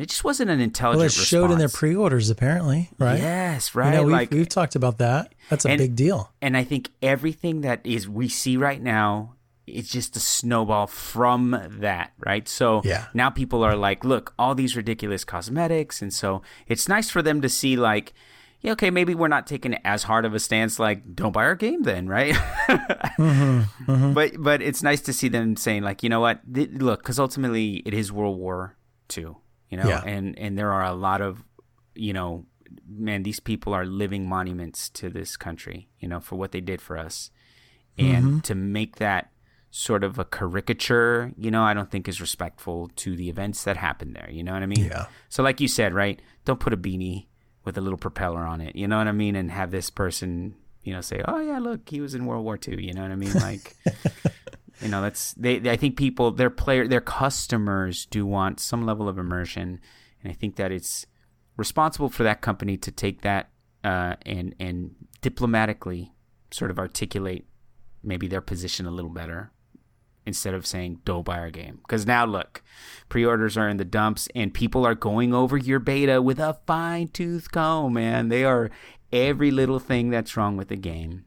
[0.03, 3.19] it just wasn't an intelligent Well, it showed in their pre-orders apparently, right?
[3.19, 5.35] yes You right know, we've, like we've talked about that.
[5.51, 6.33] That's a and- big deal.
[6.43, 9.35] and i think everything that is we see right now
[9.67, 13.07] is just a snowball from that right so Yeah.
[13.15, 17.41] now people are like look all these ridiculous cosmetics and so it's nice for them
[17.43, 18.13] to see like
[18.63, 21.55] yeah, okay, maybe we're not taking as hard of a stance like don't buy our
[21.55, 22.35] game then, right?
[23.19, 26.41] Mm-hmm, But but it's nice to see them saying like, you know what?
[26.53, 28.77] Th- look, because ultimately it is World War
[29.17, 29.37] II,
[29.71, 30.03] you know, Yeah.
[30.05, 31.43] and and there are a lot of,
[31.95, 32.47] you know,
[32.89, 36.81] man, these people are living monuments to this country, you know, for what they did
[36.81, 37.31] for us,
[37.99, 38.39] and Mm-hmm.
[38.41, 39.31] to make that
[39.71, 43.77] sort of a caricature, you know, I don't think is respectful to the events that
[43.77, 44.31] happened there.
[44.31, 44.87] You know what I mean?
[44.87, 45.07] Yeah.
[45.29, 46.21] So, like you said, right?
[46.45, 47.27] Don't put a beanie
[47.65, 48.75] with a little propeller on it.
[48.77, 49.37] You know what I mean?
[49.37, 52.57] And have this person, you know, say, "Oh yeah, look, he was in World War
[52.67, 53.35] II." You know what I mean?
[53.35, 53.75] Like,
[54.81, 55.71] you know, that's they, they.
[55.71, 59.81] I think people, their player, their customers do want some level of immersion,
[60.23, 61.07] and I think that it's
[61.57, 63.51] responsible for that company to take that
[63.85, 66.13] uh, and and diplomatically
[66.51, 67.47] sort of articulate
[68.03, 69.51] maybe their position a little better
[70.27, 72.63] instead of saying don't buy our game because now look
[73.09, 77.51] pre-orders are in the dumps and people are going over your beta with a fine-tooth
[77.51, 78.71] comb man they are
[79.13, 81.25] every little thing that's wrong with the game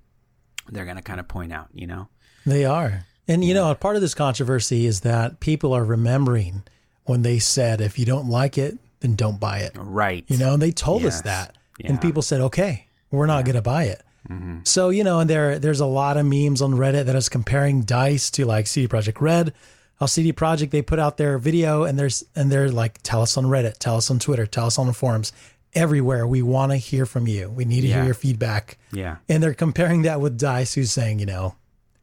[0.69, 2.07] they're going to kind of point out you know
[2.45, 3.05] They are.
[3.29, 6.63] And you know, part of this controversy is that people are remembering
[7.05, 9.71] when they said if you don't like it, then don't buy it.
[9.75, 10.25] Right.
[10.27, 11.55] You know, and they told us that.
[11.77, 11.91] Yeah.
[11.91, 14.03] And people said, okay, we're not going to buy it.
[14.27, 14.59] Mm-hmm.
[14.63, 17.83] So, you know, and there there's a lot of memes on Reddit that is comparing
[17.83, 19.53] DICE to like CD Projekt Red.
[19.99, 23.37] How CD Projekt they put out their video and there's and they're like, tell us
[23.37, 25.31] on Reddit, tell us on Twitter, tell us on the forums.
[25.73, 27.49] Everywhere we want to hear from you.
[27.49, 28.79] We need to hear your feedback.
[28.91, 29.17] Yeah.
[29.29, 31.55] And they're comparing that with DICE, who's saying, you know,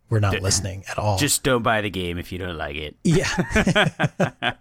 [0.08, 1.18] we're not listening at all.
[1.18, 3.28] Just don't buy the game if you don't like it, yeah.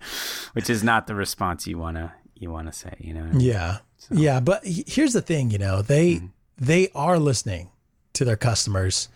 [0.53, 2.93] which is not the response you wanna you wanna say.
[2.99, 3.21] You know.
[3.21, 3.39] I mean?
[3.39, 3.77] Yeah.
[4.12, 6.25] Yeah, but here's the thing, you know, they Mm-hmm.
[6.60, 7.69] they are listening
[8.13, 9.10] to their customers.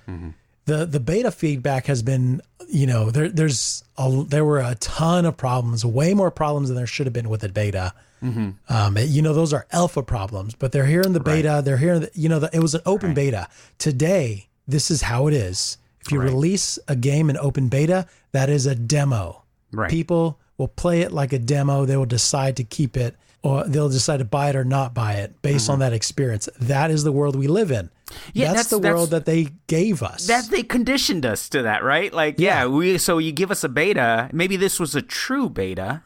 [0.66, 5.26] The the beta feedback has been, you know, there there's a, there were a ton
[5.26, 7.94] of problems, way more problems than there should have been with the beta.
[8.24, 8.50] Mm-hmm.
[8.72, 11.62] Um, you know, those are alpha problems, but they're here in the beta.
[11.64, 13.48] They're here, in the, you know, the, it was an open beta.
[13.78, 15.78] Today, this is how it is.
[16.10, 16.30] If you Right.
[16.30, 19.44] release a game in open beta, that is a demo.
[19.72, 19.90] Right.
[19.92, 21.86] People will play it like a demo.
[21.86, 25.14] They will decide to keep it or they'll decide to buy it or not buy
[25.14, 26.50] it based on that experience.
[26.60, 27.86] That is the world we live in.
[27.90, 28.30] Mm-hmm.
[28.34, 30.26] Yeah, that's, that's- the that's- world that they gave us.
[30.28, 32.12] that they conditioned us to that, right?
[32.12, 32.68] Like, yeah, Yeah.
[32.68, 34.30] we so you give us a beta.
[34.34, 36.02] Maybe this was a true beta,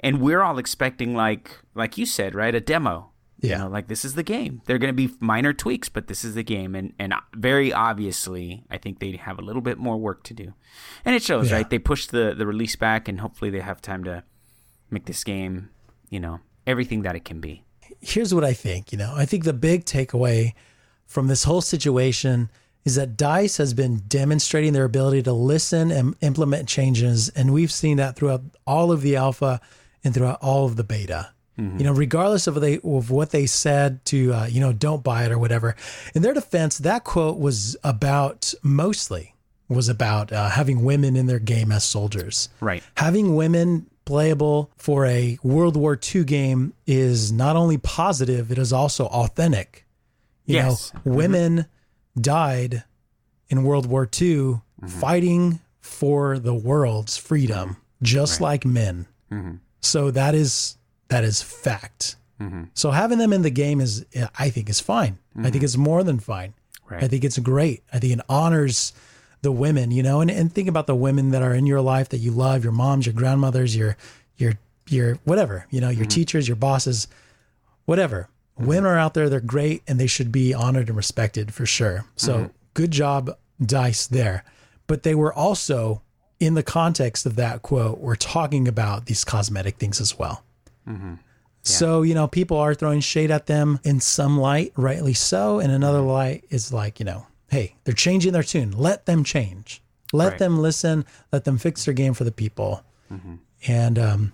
[0.00, 3.08] and we're all expecting like like you said, right, a demo.
[3.40, 3.58] Yeah.
[3.58, 4.62] You know, like this is the game.
[4.64, 8.64] They're going to be minor tweaks, but this is the game, and and very obviously,
[8.70, 10.54] I think they have a little bit more work to do,
[11.04, 11.56] and it shows, Yeah.
[11.56, 11.68] right?
[11.70, 14.24] They pushed the the release back, and hopefully they have time to
[14.90, 15.68] make this game,
[16.10, 17.64] you know, everything that it can be.
[18.00, 19.12] Here's what I think, you know.
[19.16, 20.52] I think the big takeaway
[21.06, 22.50] from this whole situation
[22.84, 27.72] is that DICE has been demonstrating their ability to listen and implement changes and we've
[27.72, 29.60] seen that throughout all of the alpha
[30.04, 31.30] and throughout all of the beta.
[31.58, 35.24] You know, regardless of they of what they said to uh, you know don't buy
[35.24, 35.74] it or whatever.
[36.14, 39.34] In their defense, that quote was about mostly
[39.68, 42.50] was about uh, having women in their game as soldiers.
[42.60, 42.82] Right.
[42.98, 48.72] Having women playable for a World War II game is not only positive, it is
[48.72, 49.86] also authentic.
[50.44, 50.92] You Yes.
[50.94, 51.66] know, women
[52.20, 52.84] died
[53.48, 59.06] in World War II fighting for the world's freedom, just like men.
[59.80, 60.75] So that is
[61.08, 62.16] that is fact.
[62.40, 62.64] Mm-hmm.
[62.74, 64.04] So having them in the game is,
[64.38, 65.18] I think, is fine.
[65.38, 65.64] I think mm-hmm.
[65.64, 66.54] it's more than fine.
[66.88, 67.02] Right.
[67.02, 67.82] I think it's great.
[67.92, 68.92] I think it honors
[69.42, 72.08] the women, you know, and, and think about the women that are in your life
[72.10, 73.96] that you love, your moms, your grandmothers, your
[74.36, 74.54] your
[74.88, 76.08] your whatever, you know, your mm-hmm.
[76.08, 77.08] teachers, your bosses,
[77.84, 78.28] whatever.
[78.58, 82.06] Women are out there, they're great and they should be honored and respected for sure.
[82.16, 84.44] So good job, Dice there.
[84.86, 86.00] But they were also
[86.40, 90.42] in the context of that quote, we're talking about these cosmetic things as well.
[91.62, 95.58] So, you know, people are throwing shade at them in some light, rightly so.
[95.58, 98.70] And another light is like, you know, hey, they're changing their tune.
[98.70, 99.82] Let them change.
[100.12, 100.38] Let Right.
[100.38, 101.04] them listen.
[101.32, 102.82] Let them fix their game for the people.
[103.66, 104.32] And um,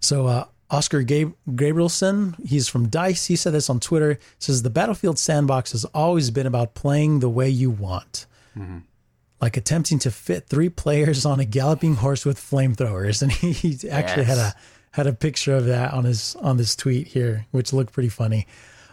[0.00, 3.26] so, uh, Oskar Gab- Gabrielson, he's from Dice.
[3.26, 4.18] He said this on Twitter.
[4.38, 8.26] Says the Battlefield sandbox has always been about playing the way you want,
[9.40, 13.22] like attempting to fit three players on a galloping horse with flamethrowers.
[13.22, 14.54] And he, he actually had a
[14.92, 18.46] had a picture of that on his on this tweet here, which looked pretty funny.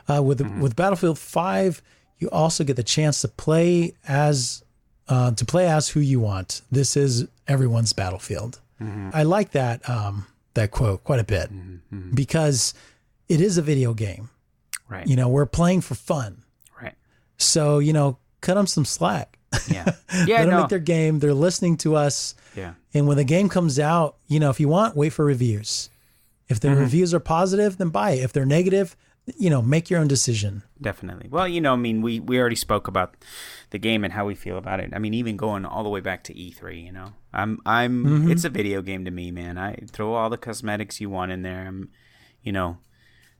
[0.09, 1.81] Uh, with with Battlefield Five,
[2.17, 4.63] you also get the chance to play as
[5.07, 6.61] uh, to play as who you want.
[6.71, 8.59] This is everyone's battlefield.
[9.13, 11.49] I like that um, that quote quite a bit
[12.15, 12.73] because
[13.27, 14.29] it is a video game.
[14.87, 15.05] Right.
[15.05, 16.43] You know, we're playing for fun.
[16.81, 16.95] Right.
[17.37, 19.37] So you know, cut them some slack.
[19.69, 19.85] Yeah.
[20.25, 20.41] Yeah.
[20.41, 20.59] them no.
[20.61, 21.19] make their game.
[21.19, 22.33] They're listening to us.
[22.55, 22.73] yeah.
[22.93, 25.89] And when the game comes out, you know, if you want, wait for reviews.
[26.47, 28.23] If the reviews are positive, then buy it.
[28.23, 28.95] If they're negative,
[29.37, 30.63] you know, make your own decision.
[30.81, 31.29] Definitely.
[31.29, 33.15] Well, you know, I mean, we we already spoke about
[33.69, 34.89] the game and how we feel about it.
[34.93, 38.31] I mean, even going all the way back to E3, you know, I'm I'm Mm-hmm.
[38.31, 39.59] it's a video game to me, man.
[39.59, 41.67] I throw all the cosmetics you want in there.
[41.67, 41.89] I'm,
[42.41, 42.79] you know,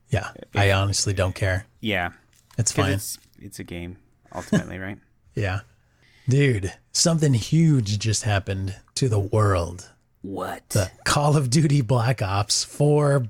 [0.10, 0.30] Yeah.
[0.54, 1.65] I honestly don't care.
[1.82, 2.12] yeah,
[2.60, 2.91] it's fine.
[2.91, 3.98] it's it's a game
[4.36, 5.00] ultimately, right?
[5.34, 5.62] yeah.
[6.30, 9.89] Dude, something huge just happened to the world.
[10.22, 10.70] What?
[10.70, 13.26] The Call of Duty Black Ops 4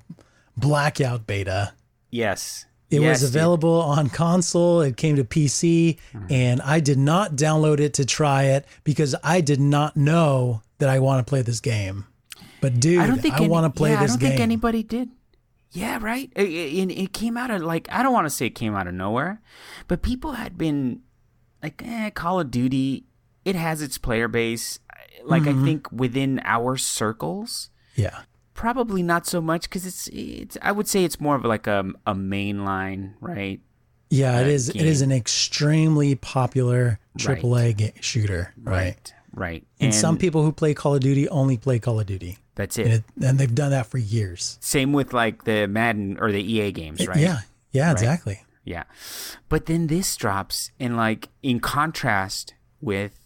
[0.57, 1.73] Blackout beta.
[2.11, 2.65] yes.
[2.91, 3.39] It Yes, was dude.
[3.39, 4.81] available on console.
[4.81, 6.25] It came to PC, Mm-hmm.
[6.33, 10.89] and I did not download it to try it because I did not know that
[10.89, 12.05] I want to play this game.
[12.61, 14.17] But dude, I I, don't think any- want to play yeah, this game.
[14.17, 14.29] I don't game.
[14.31, 15.09] think anybody did.
[15.71, 16.31] Yeah, right.
[16.35, 18.87] It, it, it came out of like I don't want to say it came out
[18.87, 19.39] of nowhere,
[19.87, 21.01] but people had been
[21.63, 23.05] like, eh, Call of Duty.
[23.45, 24.79] It has its player base.
[25.23, 25.61] Like Mm-hmm.
[25.61, 28.21] I think within our circles, yeah,
[28.53, 30.57] probably not so much because it's it's.
[30.61, 33.59] I would say it's more of like a a mainline, right?
[34.09, 34.69] yeah, it is.
[34.69, 35.11] It is game.
[35.11, 38.73] an extremely popular AAA ga- shooter, right?
[38.75, 39.13] Right.
[39.33, 39.67] right.
[39.79, 42.37] And, some people who play Call of Duty only play Call of Duty.
[42.55, 43.03] That's And, it.
[43.17, 44.57] it, and they've done that for years.
[44.61, 47.17] Same with like the Madden or the EA games, right?
[47.17, 47.39] Yeah.
[47.71, 48.41] Yeah, exactly.
[48.69, 48.83] Yeah.
[49.49, 53.19] But then this drops and like in contrast with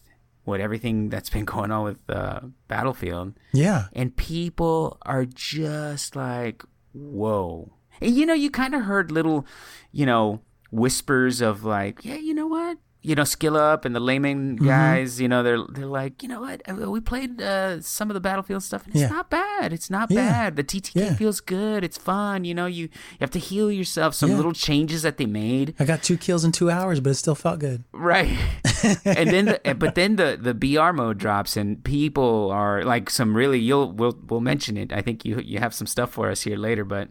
[0.45, 3.87] what everything that's been going on with uh, Battlefield Yeah.
[3.91, 7.73] and people are just like whoa.
[8.01, 9.45] And you know you kind of heard little,
[9.91, 10.39] you know,
[10.71, 12.77] whispers of like, yeah, you know what?
[13.05, 14.65] You know, Skill Up and the Layman Mm-hmm.
[14.65, 16.61] guys, you know, they're they're like, you know what?
[16.69, 19.09] Uh, We played uh, some of the Battlefield stuff, and it's Yeah.
[19.09, 19.73] not bad.
[19.73, 20.31] It's not Yeah.
[20.31, 20.55] bad.
[20.55, 21.15] The TTK Yeah.
[21.15, 21.83] feels good.
[21.83, 22.45] It's fun.
[22.45, 24.15] You know, you, you have to heal yourself.
[24.15, 27.15] Some little changes that they made, I got two kills in two hours, but it
[27.15, 27.83] still felt good.
[27.91, 28.31] right?
[29.05, 33.35] and then, the, but then the the BR mode drops, and people are like some
[33.35, 33.59] really.
[33.59, 34.93] You'll we'll we'll mention it.
[34.93, 37.09] I think you you have some stuff for us here later, but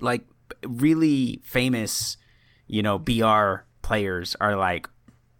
[0.00, 0.22] like
[0.64, 2.16] really famous,
[2.68, 4.88] you know, BR players are like,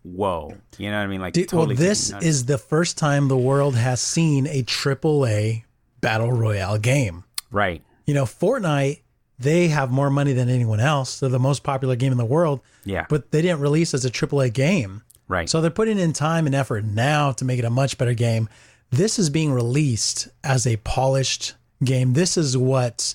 [0.03, 1.21] whoa, you know what I mean?
[1.21, 5.65] Like, Dude, totally well, this is the first time the world has seen a AAA
[6.01, 7.25] battle royale game.
[7.51, 9.01] right, You know, Fortnite,
[9.39, 11.21] they have more money than anyone else.
[11.21, 14.11] They're the most popular game in the world, yeah, but they didn't release as a
[14.11, 15.03] AAA game.
[15.29, 18.15] right, So they're putting in time and effort now to make it a much better
[18.15, 18.49] game.
[18.91, 22.15] This is being released as a polished game.
[22.15, 23.15] This is what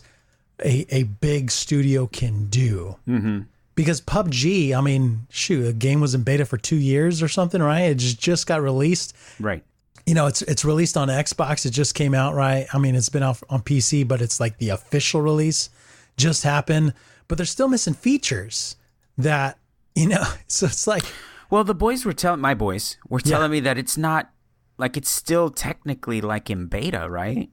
[0.64, 2.96] a, a big studio can do.
[3.08, 3.42] Mm-hmm.
[3.76, 7.62] Because PUBG, I mean, shoot, the game was in beta for two years or something,
[7.62, 7.84] right?
[7.84, 9.16] It just, just got released.
[9.40, 9.64] right,
[10.06, 11.66] You know, it's it's released on Xbox.
[11.66, 12.68] It just came out, right?
[12.74, 15.70] I mean, it's been out on PC, but it's like the official release
[16.18, 16.94] just happened.
[17.28, 18.76] But they're still missing features
[19.18, 19.58] that,
[19.96, 21.04] you know, so it's like,
[21.50, 24.30] Well, the boys were telling my boys were telling me that it's not
[24.78, 27.50] like it's still technically like in beta, right?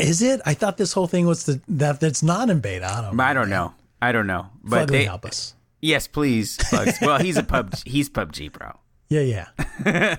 [0.00, 0.40] Is it?
[0.44, 2.86] I thought this whole thing was the, that that's not in beta.
[2.86, 3.24] I don't know.
[3.24, 3.74] I don't know.
[4.02, 4.48] I don't know.
[4.62, 5.54] But Fugly they, help us.
[5.80, 6.58] yes, please.
[6.70, 6.98] Bugs.
[7.02, 7.74] well, he's a pub.
[7.84, 8.78] He's PUBG, bro.
[9.08, 9.46] Yeah, yeah.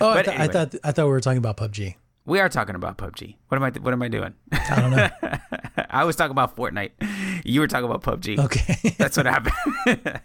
[0.00, 1.94] oh, I, th- I thought I thought we were talking about PUBG.
[2.24, 3.36] We are talking about PUBG.
[3.48, 3.70] What am I?
[3.80, 4.34] What am I doing?
[4.52, 5.08] I don't know.
[5.90, 6.90] I was talking about Fortnite.
[7.44, 8.38] You were talking about PUBG.
[8.44, 8.94] Okay.
[8.98, 10.20] That's what happened.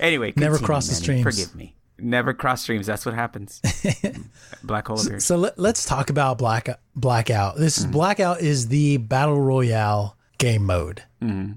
[0.00, 1.22] anyway, Never cross the streams.
[1.22, 1.74] Forgive me.
[1.98, 2.86] Never cross streams.
[2.86, 3.60] That's what happens.
[4.64, 5.24] Black hole appears.
[5.24, 7.56] so let, let's talk about Black Blackout.
[7.56, 7.92] This Mm-hmm.
[7.92, 11.02] Blackout is the battle royale game mode.
[11.22, 11.52] Mm-hmm.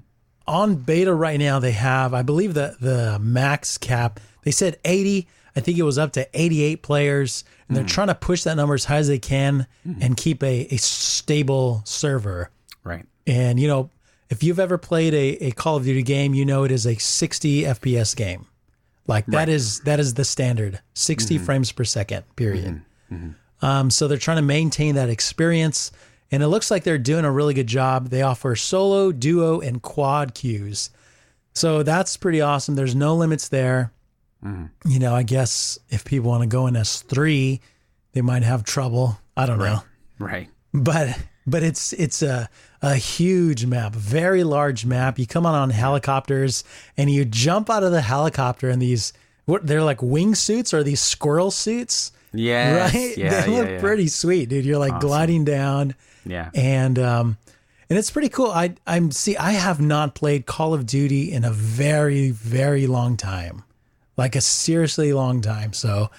[0.48, 4.20] On beta right now, they have I believe the the max cap.
[4.44, 5.26] They said eighty.
[5.56, 7.88] I think it was up to eighty eight players, and they're Mm-hmm.
[7.94, 9.66] trying to push that number as high as they can
[10.00, 12.50] and keep a, a stable server.
[12.84, 13.04] right.
[13.26, 13.90] And you know,
[14.30, 16.94] if you've ever played a, a Call of Duty game, you know it is a
[16.94, 18.46] 60 FPS game.
[19.08, 22.24] Like that is that is the standard, 60 frames per second.
[22.36, 22.82] Period.
[23.62, 25.90] Um, so they're trying to maintain that experience,
[26.30, 28.08] and it looks like they're doing a really good job.
[28.08, 30.90] They offer solo, duo, and quad queues,
[31.54, 32.74] so that's pretty awesome.
[32.74, 33.92] There's no limits there.
[34.42, 34.66] Hmm.
[34.84, 37.60] You know, I guess if people want to go in as three,
[38.12, 39.18] they might have trouble.
[39.36, 39.82] I don't know
[40.18, 40.48] Right.
[40.72, 42.48] but but it's it's a
[42.82, 45.18] a huge map, very large map.
[45.18, 46.64] You come on on helicopters
[46.96, 49.12] and you jump out of the helicopter in these
[49.46, 52.92] what they're like wingsuits or these squirrel suits, Yes.
[52.94, 53.16] right?
[53.16, 53.80] Yeah, they yeah, look yeah.
[53.80, 54.64] pretty sweet, dude.
[54.66, 55.94] You're like gliding down
[56.26, 56.50] Yeah.
[56.54, 57.38] and um
[57.88, 58.50] and it's pretty cool.
[58.50, 63.16] I I'm see I have not played Call of Duty in a very very long
[63.16, 63.62] time.
[64.16, 65.72] Like a seriously long time.
[65.72, 66.10] So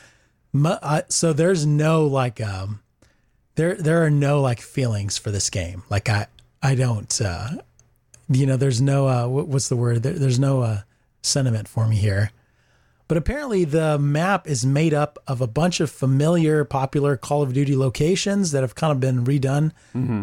[0.65, 2.79] I, so there's no like um
[3.55, 5.83] there there are no like feelings for this game.
[5.89, 6.27] Like I
[6.63, 7.49] I don't uh
[8.29, 10.03] you know there's no uh what, what's the word?
[10.03, 10.81] There, there's no uh
[11.21, 12.31] sentiment for me here.
[13.07, 17.53] But apparently the map is made up of a bunch of familiar popular Call of
[17.53, 19.71] Duty locations that have kind of been redone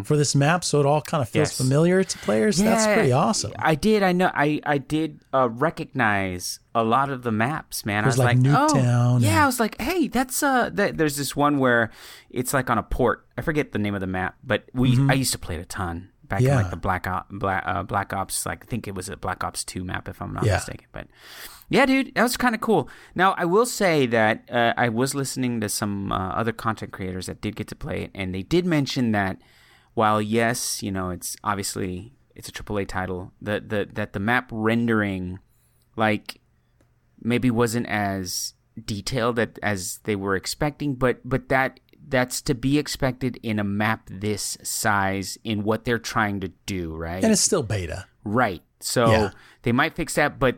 [0.05, 1.57] for this map so it all kind of feels Yes.
[1.57, 2.57] familiar to players.
[2.57, 3.53] That's pretty awesome.
[3.57, 4.03] I did.
[4.03, 4.29] I know.
[4.33, 8.03] I I did uh, recognize a lot of the maps, man.
[8.03, 9.43] I was like like, Nuketown oh, yeah.
[9.43, 10.69] I was like, hey, that's uh.
[10.73, 11.89] That, there's this one where
[12.29, 13.25] it's like on a port.
[13.37, 15.65] I forget the name of the map, but we I used to play it a
[15.65, 16.57] ton back in Mm-hmm.
[16.57, 18.45] Like the Black Ops, Black, uh, Black Ops.
[18.45, 20.55] Like I think it was a Black Ops Two map, if I'm not Yeah.
[20.55, 20.87] mistaken.
[20.91, 21.07] But
[21.69, 22.89] yeah, dude, that was kind of cool.
[23.15, 27.25] Now I will say that uh, I was listening to some uh, other content creators
[27.25, 29.37] that did get to play it, and they did mention that
[29.93, 34.49] while yes, you know, it's obviously it's a AAA title, the the that the map
[34.51, 35.39] rendering,
[35.95, 36.41] like,
[37.21, 42.77] maybe wasn't as detailed that, as they were expecting, but but that that's to be
[42.77, 47.23] expected in a map this size in what they're trying to do, right?
[47.23, 48.05] And it's still beta.
[48.23, 48.61] Right.
[48.79, 49.29] So Yeah.
[49.63, 50.57] they might fix that, but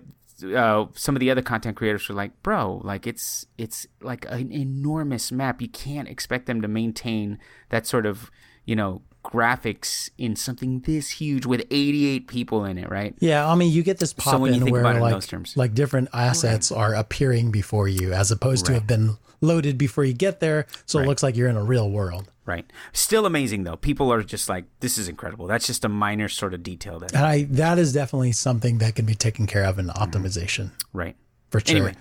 [0.56, 4.52] uh, some of the other content creators were like, bro, like it's it's like an
[4.52, 5.62] enormous map.
[5.62, 7.40] You can't expect them to maintain
[7.70, 8.30] that sort of
[8.66, 13.14] you know graphics in something this huge with 88 people in it, right?
[13.20, 15.28] Yeah, I mean, you get this pop So in think where about in like those
[15.28, 15.56] terms.
[15.58, 20.14] like different assets are appearing before you, as opposed to have been loaded before you
[20.14, 22.30] get there, so it looks like you're in a real world.
[22.46, 22.66] Right.
[22.94, 23.76] Still amazing though.
[23.76, 25.48] People are just like, this is incredible.
[25.48, 27.14] That's just a minor sort of detail that.
[27.14, 31.16] And I that is definitely something that can be taken care of in optimization right.
[31.50, 31.76] for sure.
[31.76, 31.96] Anyway.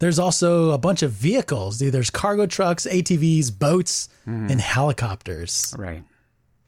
[0.00, 1.94] There's also a bunch of vehicles, dude.
[1.94, 5.72] There's cargo trucks, ATVs, boats, and helicopters.
[5.78, 6.02] Right.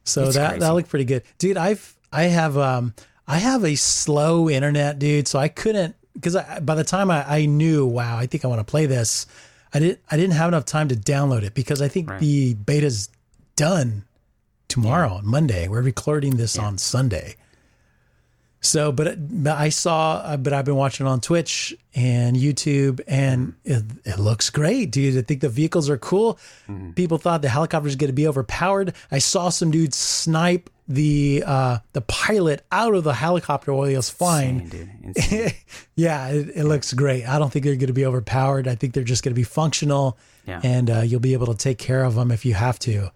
[0.05, 0.27] So Mm-hmm.
[0.27, 0.59] It's that crazy.
[0.61, 1.57] that looked pretty good, dude.
[1.57, 2.93] I've I have um
[3.27, 5.27] I have a slow internet, dude.
[5.27, 8.47] So I couldn't because I, by the time I, I knew, wow, I think I
[8.47, 9.27] want to play this.
[9.73, 12.19] I didn't I didn't have enough time to download it because I think Right.
[12.19, 13.09] the beta's
[13.55, 14.05] done
[14.67, 15.67] tomorrow on Monday.
[15.67, 17.35] We're recording this on Sunday.
[18.59, 23.01] So, but, but I saw, uh, but I've been watching it on Twitch and YouTube,
[23.07, 25.15] and it, it looks great, dude.
[25.17, 26.39] I think the vehicles are cool.
[26.95, 28.93] People thought the helicopter's going to be overpowered.
[29.11, 33.95] I saw some dude snipe the uh, the pilot out of the helicopter while he
[33.95, 34.71] was flying.
[35.95, 37.27] Yeah, it, it looks great.
[37.27, 38.67] I don't think they're going to be overpowered.
[38.67, 40.61] I think they're just going to be functional, Yeah.
[40.63, 43.11] and uh, you'll be able to take care of them if you have to.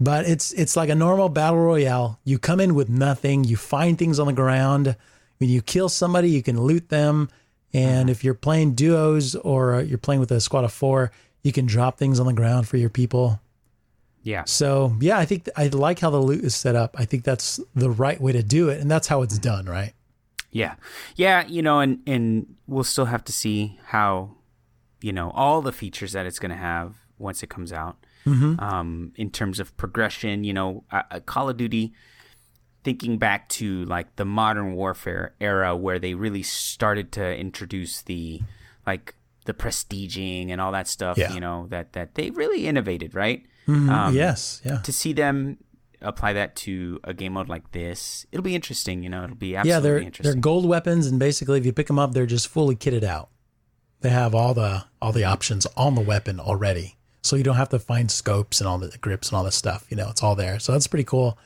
[0.00, 2.18] But it's it's like a normal battle royale.
[2.24, 3.44] You come in with nothing.
[3.44, 4.96] You find things on the ground.
[5.38, 7.28] When you kill somebody, you can loot them.
[7.72, 11.66] And if you're playing duos or you're playing with a squad of four, you can
[11.66, 13.40] drop things on the ground for your people.
[14.22, 14.44] yeah.
[14.44, 16.96] So yeah, I think I like how the loot is set up.
[16.98, 19.92] I think that's the right way to do it, and that's how it's done, right?
[20.50, 20.74] Yeah.
[21.14, 24.36] Yeah, you know, and and we'll still have to see how,
[25.00, 27.96] you know, all the features that it's going to have once it comes out.
[28.26, 31.92] Um, in terms of progression, you know, uh, Call of Duty.
[32.82, 38.40] Thinking back to like the modern warfare era, where they really started to introduce the
[38.86, 39.14] like
[39.44, 41.34] the prestiging and all that stuff, Yeah.
[41.34, 43.44] you know, that that they really innovated, right?
[43.68, 44.78] yes, yeah.
[44.78, 45.58] To see them
[46.00, 49.02] apply that to a game mode like this, it'll be interesting.
[49.02, 50.32] You know, it'll be absolutely yeah, they're interesting.
[50.32, 53.28] they're gold weapons, and basically, if you pick them up, they're just fully kitted out.
[54.00, 57.68] They have all the all the options on the weapon already, so you don't have
[57.70, 59.86] to find scopes and all the grips and all this stuff.
[59.90, 60.58] You know, it's all there.
[60.58, 61.38] So that's pretty cool.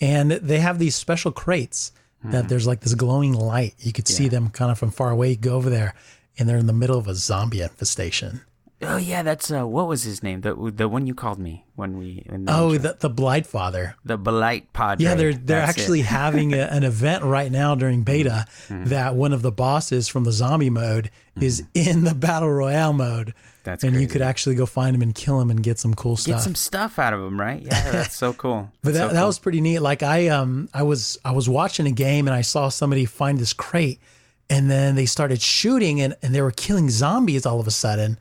[0.00, 1.92] And they have these special crates
[2.24, 3.74] that there's like this glowing light.
[3.78, 5.30] You could see them kind of from far away.
[5.30, 5.94] You go over there,
[6.38, 8.42] and they're in the middle of a zombie infestation.
[8.82, 10.40] Oh yeah, that's uh, what was his name?
[10.40, 12.24] The the one you called me when we.
[12.48, 12.78] Oh, intro.
[12.78, 13.94] the the Blight Father.
[14.06, 15.04] the Blight Padre.
[15.04, 18.84] Yeah, they're they're That's actually having a, an event right now during beta Mm-hmm.
[18.86, 21.10] that one of the bosses from the zombie mode
[21.40, 23.34] is in the battle royale mode.
[23.62, 26.16] That's and you could actually go find him and kill him and get some cool
[26.16, 26.36] stuff.
[26.36, 27.60] get some stuff out of him, right?
[27.60, 28.70] Yeah, that's so cool.
[28.82, 29.80] but that, so that was pretty neat.
[29.80, 33.38] Like I um I was I was watching a game and I saw somebody find
[33.38, 34.00] this crate
[34.48, 38.18] and then they started shooting and, and they were killing zombies all of a sudden.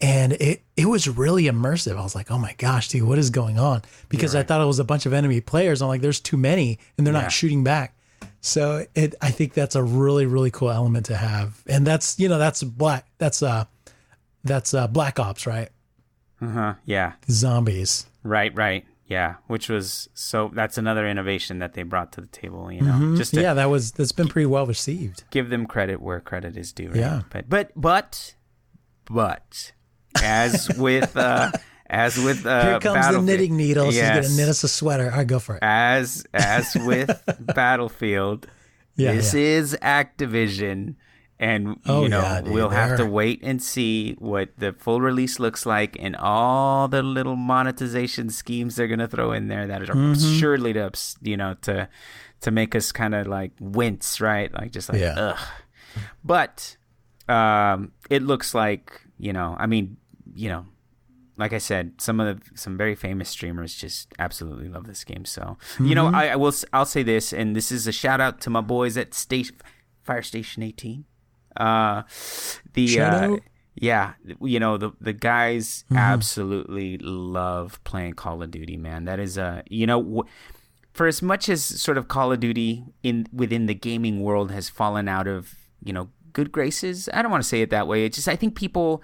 [0.00, 1.96] And it it was really immersive.
[1.96, 3.82] I was like, oh my gosh, dude, what is going on?
[4.08, 5.80] Because I thought it was a bunch of enemy players.
[5.82, 7.22] I'm like, there's too many and they're Yeah.
[7.22, 7.94] not shooting back.
[8.42, 11.62] So it I think that's a really, really cool element to have.
[11.66, 13.64] And that's you know, that's black that's uh
[14.46, 15.68] that's uh Black Ops, right?
[16.40, 16.74] Uh-huh.
[16.84, 17.12] Yeah.
[17.30, 18.06] Zombies.
[18.22, 18.54] Right.
[18.56, 18.84] Right.
[19.06, 19.36] Yeah.
[19.46, 20.50] Which was so.
[20.54, 22.70] That's another innovation that they brought to the table.
[22.72, 23.42] You know, just Mm-hmm.
[23.42, 25.24] yeah, that was that's been pretty well received.
[25.30, 26.88] give them credit where credit is due.
[26.88, 26.96] Right?
[26.96, 27.22] Yeah.
[27.30, 28.34] But but but
[29.04, 29.72] but
[30.22, 31.52] as with uh
[31.88, 33.90] as with uh, Here comes the knitting needle.
[33.92, 35.10] She's gonna knit us a sweater.
[35.10, 35.62] All right, go for it.
[35.62, 37.22] as as with
[37.54, 38.48] Battlefield,
[38.96, 39.40] Yeah, this yeah.
[39.40, 40.96] is Activision,
[41.38, 45.00] and Oh, you know yeah, dude, we'll have to wait and see what the full
[45.00, 49.82] release looks like and all the little monetization schemes they're gonna throw in there that
[49.82, 50.38] are Mm-hmm.
[50.38, 50.90] surely to
[51.22, 51.88] you know to
[52.40, 54.52] to make us kind of like wince, right?
[54.52, 55.14] Like just like Yeah.
[55.16, 55.38] ugh.
[56.24, 56.76] But
[57.28, 59.96] um, it looks like you know, I mean,
[60.34, 60.66] you know,
[61.38, 65.24] like I said, some of the some very famous streamers just absolutely love this game.
[65.24, 66.14] So you know, Mm-hmm.
[66.14, 68.96] I, I will I'll say this, and this is a shout out to my boys
[68.96, 69.56] at Station
[70.02, 71.04] Fire Station 18.
[71.56, 72.02] Uh,
[72.74, 73.36] the uh,
[73.74, 75.96] yeah, you know the the guys Mm-hmm.
[75.98, 78.76] absolutely love playing Call of Duty.
[78.76, 80.02] Man, that is a you know.
[80.02, 80.24] W-
[80.92, 84.70] for as much as sort of Call of Duty in within the gaming world has
[84.70, 85.54] fallen out of
[85.84, 88.04] you know good graces, I don't want to say it that way.
[88.06, 89.02] It's just I think people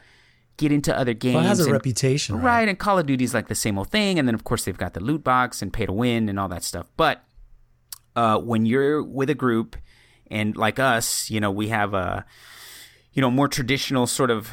[0.57, 1.35] get into other games.
[1.35, 2.45] Well, it has a and- reputation, right?
[2.45, 2.69] right?
[2.69, 4.77] And Call of Duty is like the same old thing, and then of course they've
[4.79, 6.87] got the loot box and pay to win and all that stuff.
[6.97, 7.23] But
[8.17, 9.77] uh, when you're with a group
[10.33, 12.25] and like us, you know, we have a
[13.13, 14.51] you know more traditional sort of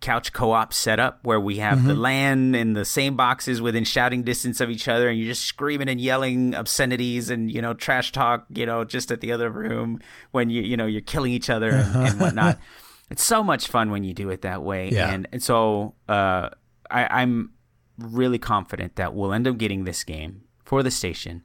[0.00, 4.58] couch co-op setup where we have the LAN in the same boxes within shouting distance
[4.62, 8.46] of each other and you're just screaming and yelling obscenities and you know trash talk
[8.48, 10.00] you know just at the other room
[10.30, 12.58] when you you know you're killing each other and, and whatnot.
[13.10, 15.10] It's so much fun when you do it that way Yeah.
[15.10, 16.48] and, and so uh,
[16.90, 17.50] I, I'm
[17.98, 21.42] really confident that we'll end up getting this game for the station,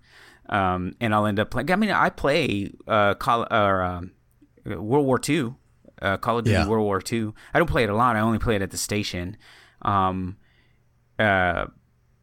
[0.50, 1.72] um, and I'll end up playing.
[1.72, 4.12] I mean, I play uh, Call or um,
[4.66, 5.54] World War II,
[6.02, 6.68] uh, Call of Duty Yeah.
[6.68, 7.34] World War II.
[7.54, 8.16] I don't play it a lot.
[8.16, 9.38] I only play it at the station.
[9.82, 10.38] Um,
[11.20, 11.66] uh,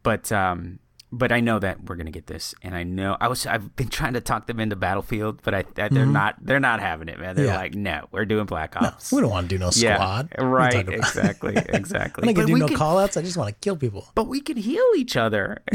[0.02, 0.78] but um,
[1.14, 3.88] but I know that we're gonna get this, and I know I was I've been
[3.88, 7.20] trying to talk them into Battlefield, but I, I they're not they're not having it,
[7.20, 7.36] man.
[7.36, 7.52] They're Mm-hmm.
[7.54, 7.60] Yeah.
[7.60, 9.12] like, no, we're doing Black Ops.
[9.12, 10.32] We don't want to do no squad.
[10.38, 12.28] You right, exactly, exactly.
[12.28, 13.16] I can do no can- call outs.
[13.16, 14.06] I just want to kill people.
[14.14, 15.62] but we can heal each other.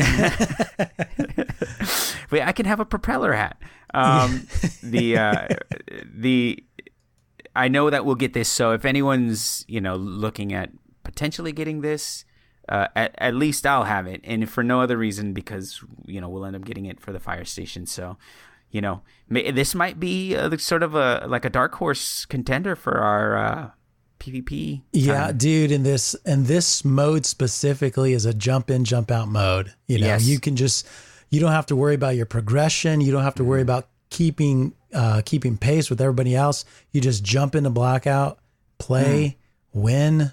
[2.31, 3.57] Wait, I can have a propeller hat.
[3.93, 4.47] Um,
[4.83, 5.47] the uh,
[6.13, 6.63] the
[7.55, 8.49] I know that we'll get this.
[8.49, 10.71] So if anyone's you know looking at
[11.03, 12.25] potentially getting this,
[12.69, 16.29] uh, at, at least I'll have it, and for no other reason because you know
[16.29, 17.85] we'll end up getting it for the fire station.
[17.85, 18.17] So
[18.71, 22.75] you know may, this might be uh, sort of a like a dark horse contender
[22.75, 23.69] for our uh,
[24.19, 24.81] PvP.
[24.93, 29.73] Yeah, dude, in this and this mode specifically is a jump in, jump out mode.
[29.87, 30.25] You know, Yes.
[30.25, 30.87] you can just
[31.29, 32.99] you don't have to worry about your progression.
[33.01, 33.69] You don't have to worry Mm-hmm.
[33.69, 36.65] about keeping uh keeping pace with everybody else.
[36.91, 38.39] You just jump into blackout,
[38.77, 39.37] play,
[39.73, 40.31] win,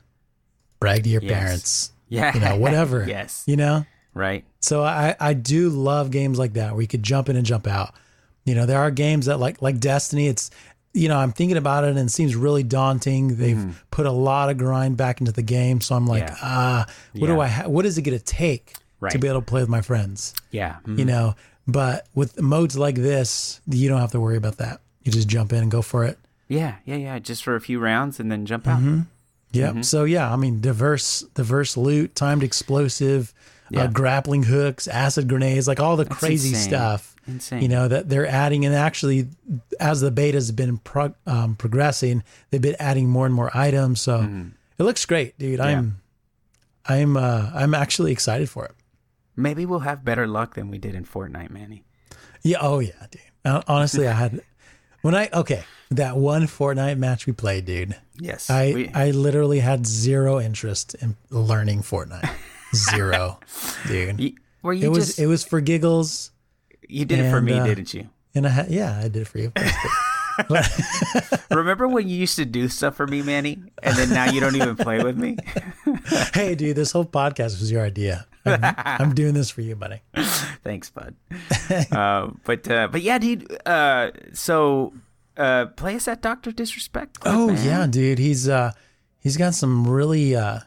[0.81, 1.29] brag to your Mm.
[1.29, 1.39] Yes.
[1.43, 1.93] parents.
[2.09, 3.05] Yeah, You know, whatever.
[3.09, 3.85] yes, You know?
[4.15, 4.45] right.
[4.61, 7.67] So I, I do love games like that where you could jump in and jump
[7.67, 7.95] out.
[8.45, 10.51] You know, there are games that like like Destiny, it's
[10.93, 13.37] you know, I'm thinking about it and it seems really daunting.
[13.37, 15.81] They've put a lot of grind back into the game.
[15.81, 16.35] So I'm like, Mm-hmm.
[16.35, 16.39] Yeah.
[16.43, 18.75] ah, what do I ha- what is it gonna take
[19.11, 20.35] to be able to play with my friends?
[20.51, 20.99] Yeah, mhm.
[20.99, 21.35] You know,
[21.67, 24.81] but with modes like this, you don't have to worry about that.
[25.03, 26.19] You just jump in and go for it.
[26.49, 27.19] Yeah, yeah, yeah.
[27.19, 28.81] Just for a few rounds and then jump out.
[29.55, 29.71] Yep.
[29.71, 29.83] Mm-hmm.
[29.83, 33.33] So yeah, I mean, diverse, diverse loot, timed explosive,
[33.71, 33.85] Yeah.
[33.85, 36.69] uh, grappling hooks, acid grenades, like all the crazy insane.
[36.69, 37.17] stuff.
[37.27, 37.63] Insane.
[37.63, 39.29] You know that they're adding, and actually,
[39.81, 44.01] as the beta's been prog- um, progressing, they've been adding more and more items.
[44.03, 44.49] So Mm-hmm.
[44.79, 45.59] it looks great, dude.
[45.61, 46.01] I'm,
[46.87, 48.73] I'm, uh, I'm actually excited for it.
[49.37, 51.83] Maybe we'll have better luck than we did in Fortnite, Manny.
[52.43, 52.59] Yeah.
[52.61, 53.23] Oh yeah, dude.
[53.45, 54.41] Uh, Honestly, I had
[55.05, 57.95] when I okay that one Fortnite match we played, dude.
[58.19, 58.49] Yes.
[58.49, 62.29] I we- I literally had zero interest in learning Fortnite.
[62.75, 63.39] Zero,
[63.87, 64.19] dude.
[64.19, 64.33] Y-
[64.63, 66.31] were you It was just it was for giggles,
[66.89, 68.09] you did it for me, uh, didn't you?
[68.35, 69.53] and I had, yeah, I did it for you.
[71.51, 74.57] Remember when you used to do stuff for me, Manny, and then now you don't
[74.57, 75.37] even play with me?
[76.35, 78.27] hey, dude, this whole podcast was your idea.
[78.47, 78.61] I'm,
[79.09, 80.01] I'm doing this for you, buddy.
[80.63, 81.15] Thanks, bud.
[81.93, 83.57] uh, but uh, but yeah, dude.
[83.67, 84.93] Uh, so
[85.37, 87.21] uh, play us at Doctor Disrespect.
[87.21, 87.65] Club, Oh man.
[87.67, 88.19] yeah, dude.
[88.19, 88.73] He's uh
[89.21, 90.61] he's got some really uh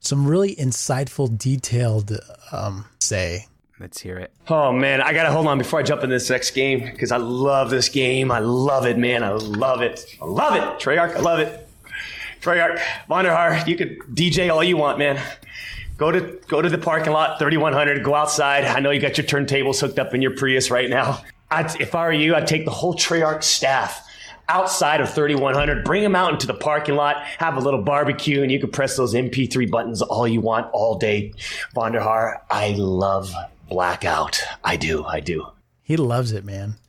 [0.00, 2.12] some really insightful, detailed
[2.52, 3.46] um say.
[3.78, 4.30] Let's hear it.
[4.48, 7.16] Oh man, I gotta hold on before I jump in this next game because I
[7.16, 8.30] love this game.
[8.30, 9.24] I love it, man.
[9.24, 10.04] I love it.
[10.20, 10.62] I love it.
[10.84, 11.66] Treyarch, I love it.
[12.42, 12.78] Treyarch,
[13.08, 15.18] Vonderhaar, you could DJ all you want, man.
[16.00, 18.02] Go to go to the parking lot, 3100.
[18.02, 18.64] Go outside.
[18.64, 21.22] I know you got your turntables hooked up in your Prius right now.
[21.50, 24.02] I'd, if I were you, I'd take the whole Treyarch staff
[24.48, 28.50] outside of 3100, bring them out into the parking lot, have a little barbecue, and
[28.50, 31.34] you can press those MP3 buttons all you want all day.
[31.76, 33.34] Vonderhaar, I love
[33.68, 34.42] Blackout.
[34.64, 35.04] I do.
[35.04, 35.48] I do.
[35.82, 36.76] He loves it, man.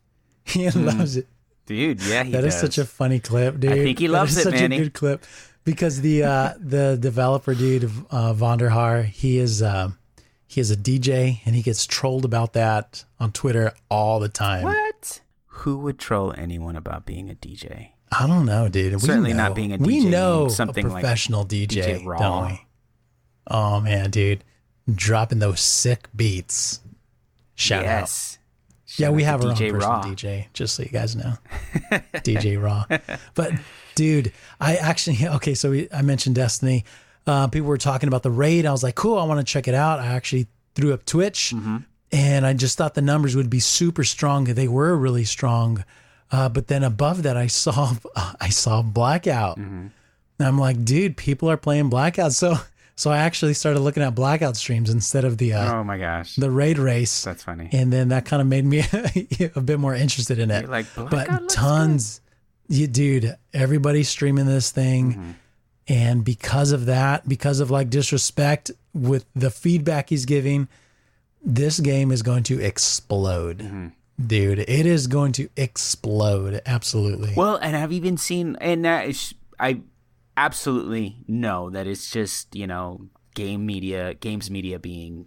[0.46, 0.86] He hmm.
[0.86, 1.28] loves it.
[1.66, 2.62] Dude, yeah, he That is does.
[2.62, 3.74] such a funny clip, dude.
[3.74, 4.78] I think he loves is it, such Manny.
[4.78, 5.26] a good clip
[5.64, 9.98] because the uh, the developer dude, uh, Vonderhaar, he is um
[10.48, 14.64] he is a DJ and he gets trolled about that on Twitter all the time.
[14.64, 15.22] What?
[15.46, 17.90] Who would troll anyone about being a DJ?
[18.12, 18.94] I don't know, dude.
[18.94, 19.86] We Certainly not being a DJ.
[19.86, 22.18] We know something a like professional DJ, DJ Raw.
[22.20, 22.62] don't we?
[23.48, 24.44] Oh man, dude,
[24.94, 26.82] dropping those sick beats.
[27.56, 28.02] Shout out.
[28.02, 28.38] yes.
[28.98, 30.04] Yeah, we have our own DJ personal Raw.
[30.04, 31.36] DJ, just so you guys know.
[32.16, 32.84] DJ Raw.
[33.36, 33.54] But
[33.96, 35.54] dude, I actually okay.
[35.54, 36.86] So we, I mentioned Destiny.
[37.28, 38.66] Uh, people were talking about the raid.
[38.66, 39.18] I was like, cool.
[39.18, 40.00] I want to check it out.
[40.00, 41.78] I actually threw up Twitch, Mm-hmm.
[42.12, 44.46] and I just thought the numbers would be super strong.
[44.46, 45.84] They were really strong.
[46.32, 47.94] Uh, but then above that, I saw
[48.42, 49.58] I saw Blackout.
[49.60, 49.88] Mm-hmm.
[50.40, 52.34] And I'm like, dude, people are playing Blackout.
[52.34, 52.56] So
[52.96, 56.36] so I actually started looking at Blackout streams instead of the uh, Oh my gosh.
[56.38, 57.24] the raid race.
[57.24, 57.70] That's funny.
[57.72, 58.84] And then that kind of made me
[59.56, 60.62] a bit more interested in it.
[60.62, 62.21] You're like, but tons,
[62.72, 65.12] you dude, everybody's streaming this thing.
[65.12, 65.32] Mm-hmm.
[65.88, 70.70] And because of that, because of like disrespect with the feedback he's giving,
[71.44, 73.60] this game is going to explode.
[73.60, 73.88] Mm-hmm.
[74.26, 76.62] Dude, it is going to explode.
[76.66, 77.34] Absolutely.
[77.36, 79.12] Well, and I've even seen, and uh,
[79.60, 79.82] I
[80.38, 85.26] absolutely know that it's just you know game media, games media being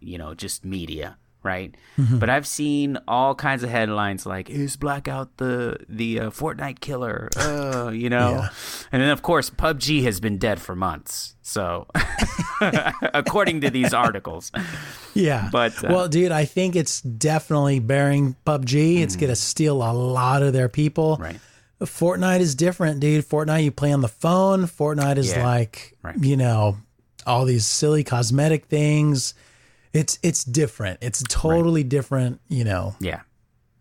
[0.00, 1.74] you know just media, right?
[1.96, 7.30] But I've seen all kinds of headlines like "Is Blackout the the uh, Fortnite killer?"
[7.36, 8.48] Uh, you know, Yeah.
[8.92, 11.36] and then of course PUBG has been dead for months.
[11.42, 11.86] So,
[13.14, 14.50] according to these articles,
[15.14, 15.48] Yeah.
[15.52, 19.00] But, uh, well, dude, I think it's definitely bearing PUBG.
[19.00, 21.16] It's going to steal a lot of their people.
[21.18, 21.20] Mm.
[21.22, 21.40] right?
[21.80, 23.24] Fortnite is different, dude.
[23.24, 24.64] Fortnite, you play on the phone.
[24.64, 25.44] Fortnite is Yeah.
[25.46, 26.16] like, Right.
[26.22, 26.78] you know,
[27.26, 29.34] all these silly cosmetic things.
[29.92, 30.98] It's it's different.
[31.02, 33.20] It's a totally different, you know, Yeah,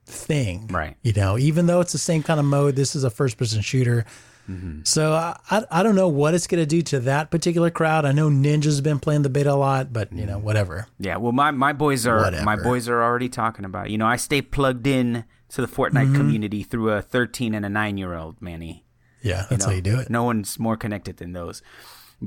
[0.05, 0.67] thing.
[0.67, 0.95] Right.
[1.03, 3.61] You know, even though it's the same kind of mode, this is a first person
[3.61, 4.05] shooter.
[4.49, 4.81] Mm-hmm.
[4.83, 8.05] So I, I I don't know what it's going to do to that particular crowd.
[8.05, 10.27] I know Ninja's been playing the beta a lot, but you Mm.
[10.27, 10.87] know, whatever.
[10.99, 11.17] yeah.
[11.17, 13.89] Well, my my boys are my boys are already talking about.
[13.89, 16.15] You know, I stay plugged in to the Fortnite Mm-hmm.
[16.15, 18.85] community through a 13 and a nine year old Manny.
[19.23, 20.11] Yeah, that's how you do it.
[20.11, 21.63] No one's more connected than those.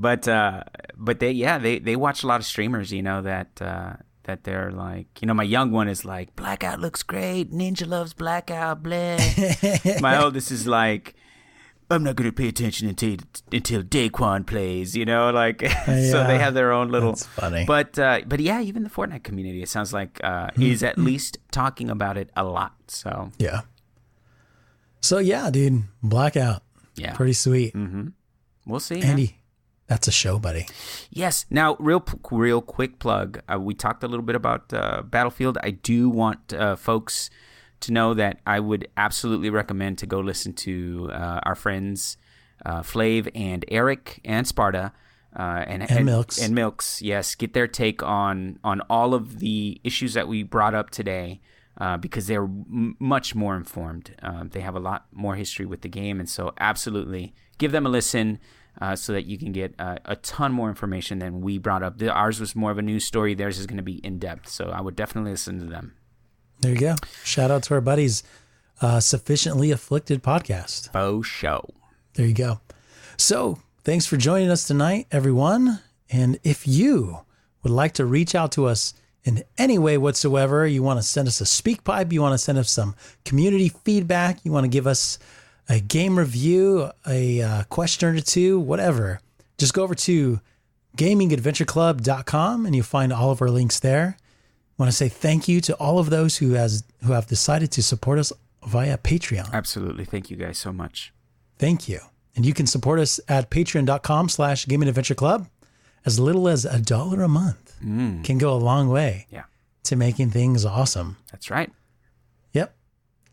[0.00, 0.62] But uh
[0.96, 3.94] but they yeah, they they watch a lot of streamers, you know, that uh
[4.24, 8.12] that they're like, you know, my young one is like, Blackout looks great, Ninja loves
[8.12, 9.16] Blackout, blah.
[10.00, 11.14] my oldest is like
[11.90, 13.16] I'm not gonna pay attention until
[13.50, 16.26] until Daequan plays, you know, like so Yeah.
[16.26, 17.64] they have their own little That's funny.
[17.64, 20.62] But uh but yeah, even the Fortnite community, it sounds like uh Hmm.
[20.62, 22.74] is at least talking about it a lot.
[22.88, 23.62] So Yeah.
[25.00, 26.62] So yeah, dude, Blackout,
[26.96, 27.14] yeah.
[27.14, 27.72] pretty sweet.
[28.66, 29.00] we'll see.
[29.00, 29.16] man.
[29.88, 30.66] That's a show, buddy.
[31.10, 31.46] Yes.
[31.50, 33.40] Now, real real quick plug.
[33.52, 35.56] Uh, we talked a little bit about uh, Battlefield.
[35.62, 37.30] I do want uh, folks
[37.80, 42.18] to know that I would absolutely recommend to go listen to uh, our friends
[42.66, 44.92] uh, Flav and Eric and Sparta.
[45.34, 46.40] Uh, and, and, Milks.
[46.42, 50.74] and Milks, yes, get their take on on all of the issues that we brought
[50.74, 51.40] up today,
[51.78, 54.16] uh, because they're m- much more informed.
[54.22, 57.86] Um, they have a lot more history with the game, and so absolutely give them
[57.86, 58.40] a listen
[58.80, 61.98] uh, so that you can get uh, a ton more information than we brought up.
[61.98, 63.34] The, ours was more of a news story.
[63.34, 65.94] Theirs is going to be in depth, so I would definitely listen to them.
[66.60, 66.96] There you go.
[67.24, 68.22] Shout out to our buddies,
[68.80, 70.92] uh, Sufficiently Afflicted podcast.
[70.92, 71.68] Faux show.
[72.14, 72.60] There you go.
[73.16, 75.80] So, thanks for joining us tonight, everyone.
[76.10, 77.20] And if you
[77.62, 81.28] would like to reach out to us in any way whatsoever, you want to send
[81.28, 84.86] us a SpeakPipe, you want to send us some community feedback, you want to give
[84.86, 85.18] us
[85.68, 89.20] a game review, a uh, question or two, whatever,
[89.58, 90.40] just go over to
[90.96, 94.16] gamingadventureclub.com and you'll find all of our links there.
[94.18, 97.70] I want to say thank you to all of those who has who have decided
[97.72, 98.32] to support us
[98.66, 99.52] via Patreon.
[99.52, 100.04] Absolutely.
[100.04, 101.12] Thank you guys so much.
[101.58, 102.00] Thank you.
[102.36, 105.48] And you can support us at patreon.com slash gaming adventure club.
[106.06, 109.44] As little as a dollar a month can go a long way Yeah,
[109.84, 111.16] to making things awesome.
[111.30, 111.70] that's right.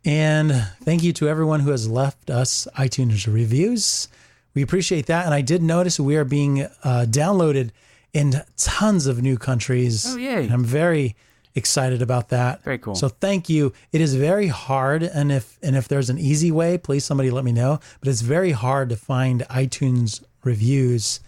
[0.06, 0.52] And
[0.84, 4.08] thank you to everyone who has left us iTunes reviews.
[4.54, 5.26] We appreciate that.
[5.26, 7.72] And I did notice we are being uh, downloaded
[8.14, 10.06] in tons of new countries.
[10.08, 10.44] Oh, yay.
[10.44, 11.16] And I'm very
[11.56, 12.64] excited about that.
[12.64, 12.96] Very cool.
[12.96, 13.74] So thank you.
[13.92, 17.44] It is very hard, and if and if there's an easy way, please somebody let
[17.44, 17.80] me know.
[18.00, 21.20] But it's very hard to find iTunes reviews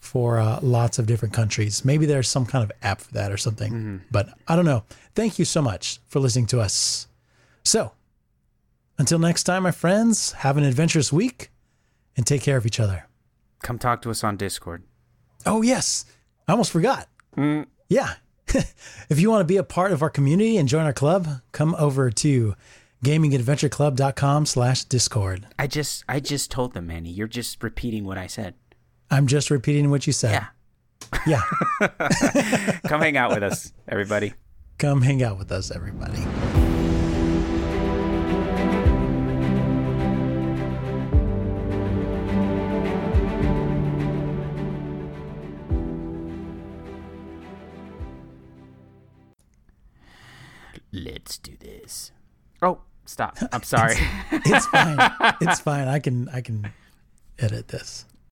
[0.00, 1.84] for uh, lots of different countries.
[1.84, 3.72] Maybe there's some kind of app for that or something.
[3.72, 3.96] Mm-hmm.
[4.10, 4.84] But I don't know.
[5.14, 7.06] Thank you so much for listening to us.
[7.62, 7.92] So
[8.98, 11.50] until next time, my friends, have an adventurous week
[12.16, 13.08] and take care of each other.
[13.62, 14.84] Come talk to us on Discord.
[15.46, 16.04] Oh, yes.
[16.46, 17.08] I almost forgot.
[17.36, 17.66] Mm.
[17.88, 18.14] Yeah.
[18.48, 21.74] if you want to be a part of our community and join our club, come
[21.76, 22.54] over to
[23.04, 25.46] gamingadventureclub.com slash discord.
[25.58, 27.10] I just I just told them, Manny.
[27.10, 28.54] You're just repeating what I said.
[29.10, 30.32] I'm just repeating what you said.
[30.32, 30.46] Yeah.
[31.26, 31.42] Yeah.
[32.86, 34.32] Come hang out with us, everybody.
[34.78, 36.24] come hang out with us, everybody.
[50.94, 52.12] Let's do this.
[52.62, 53.36] Oh, stop.
[53.52, 53.96] I'm sorry.
[54.30, 54.96] It's fine.
[55.40, 55.88] it's fine.
[55.88, 56.70] I can I can
[57.36, 58.06] edit this.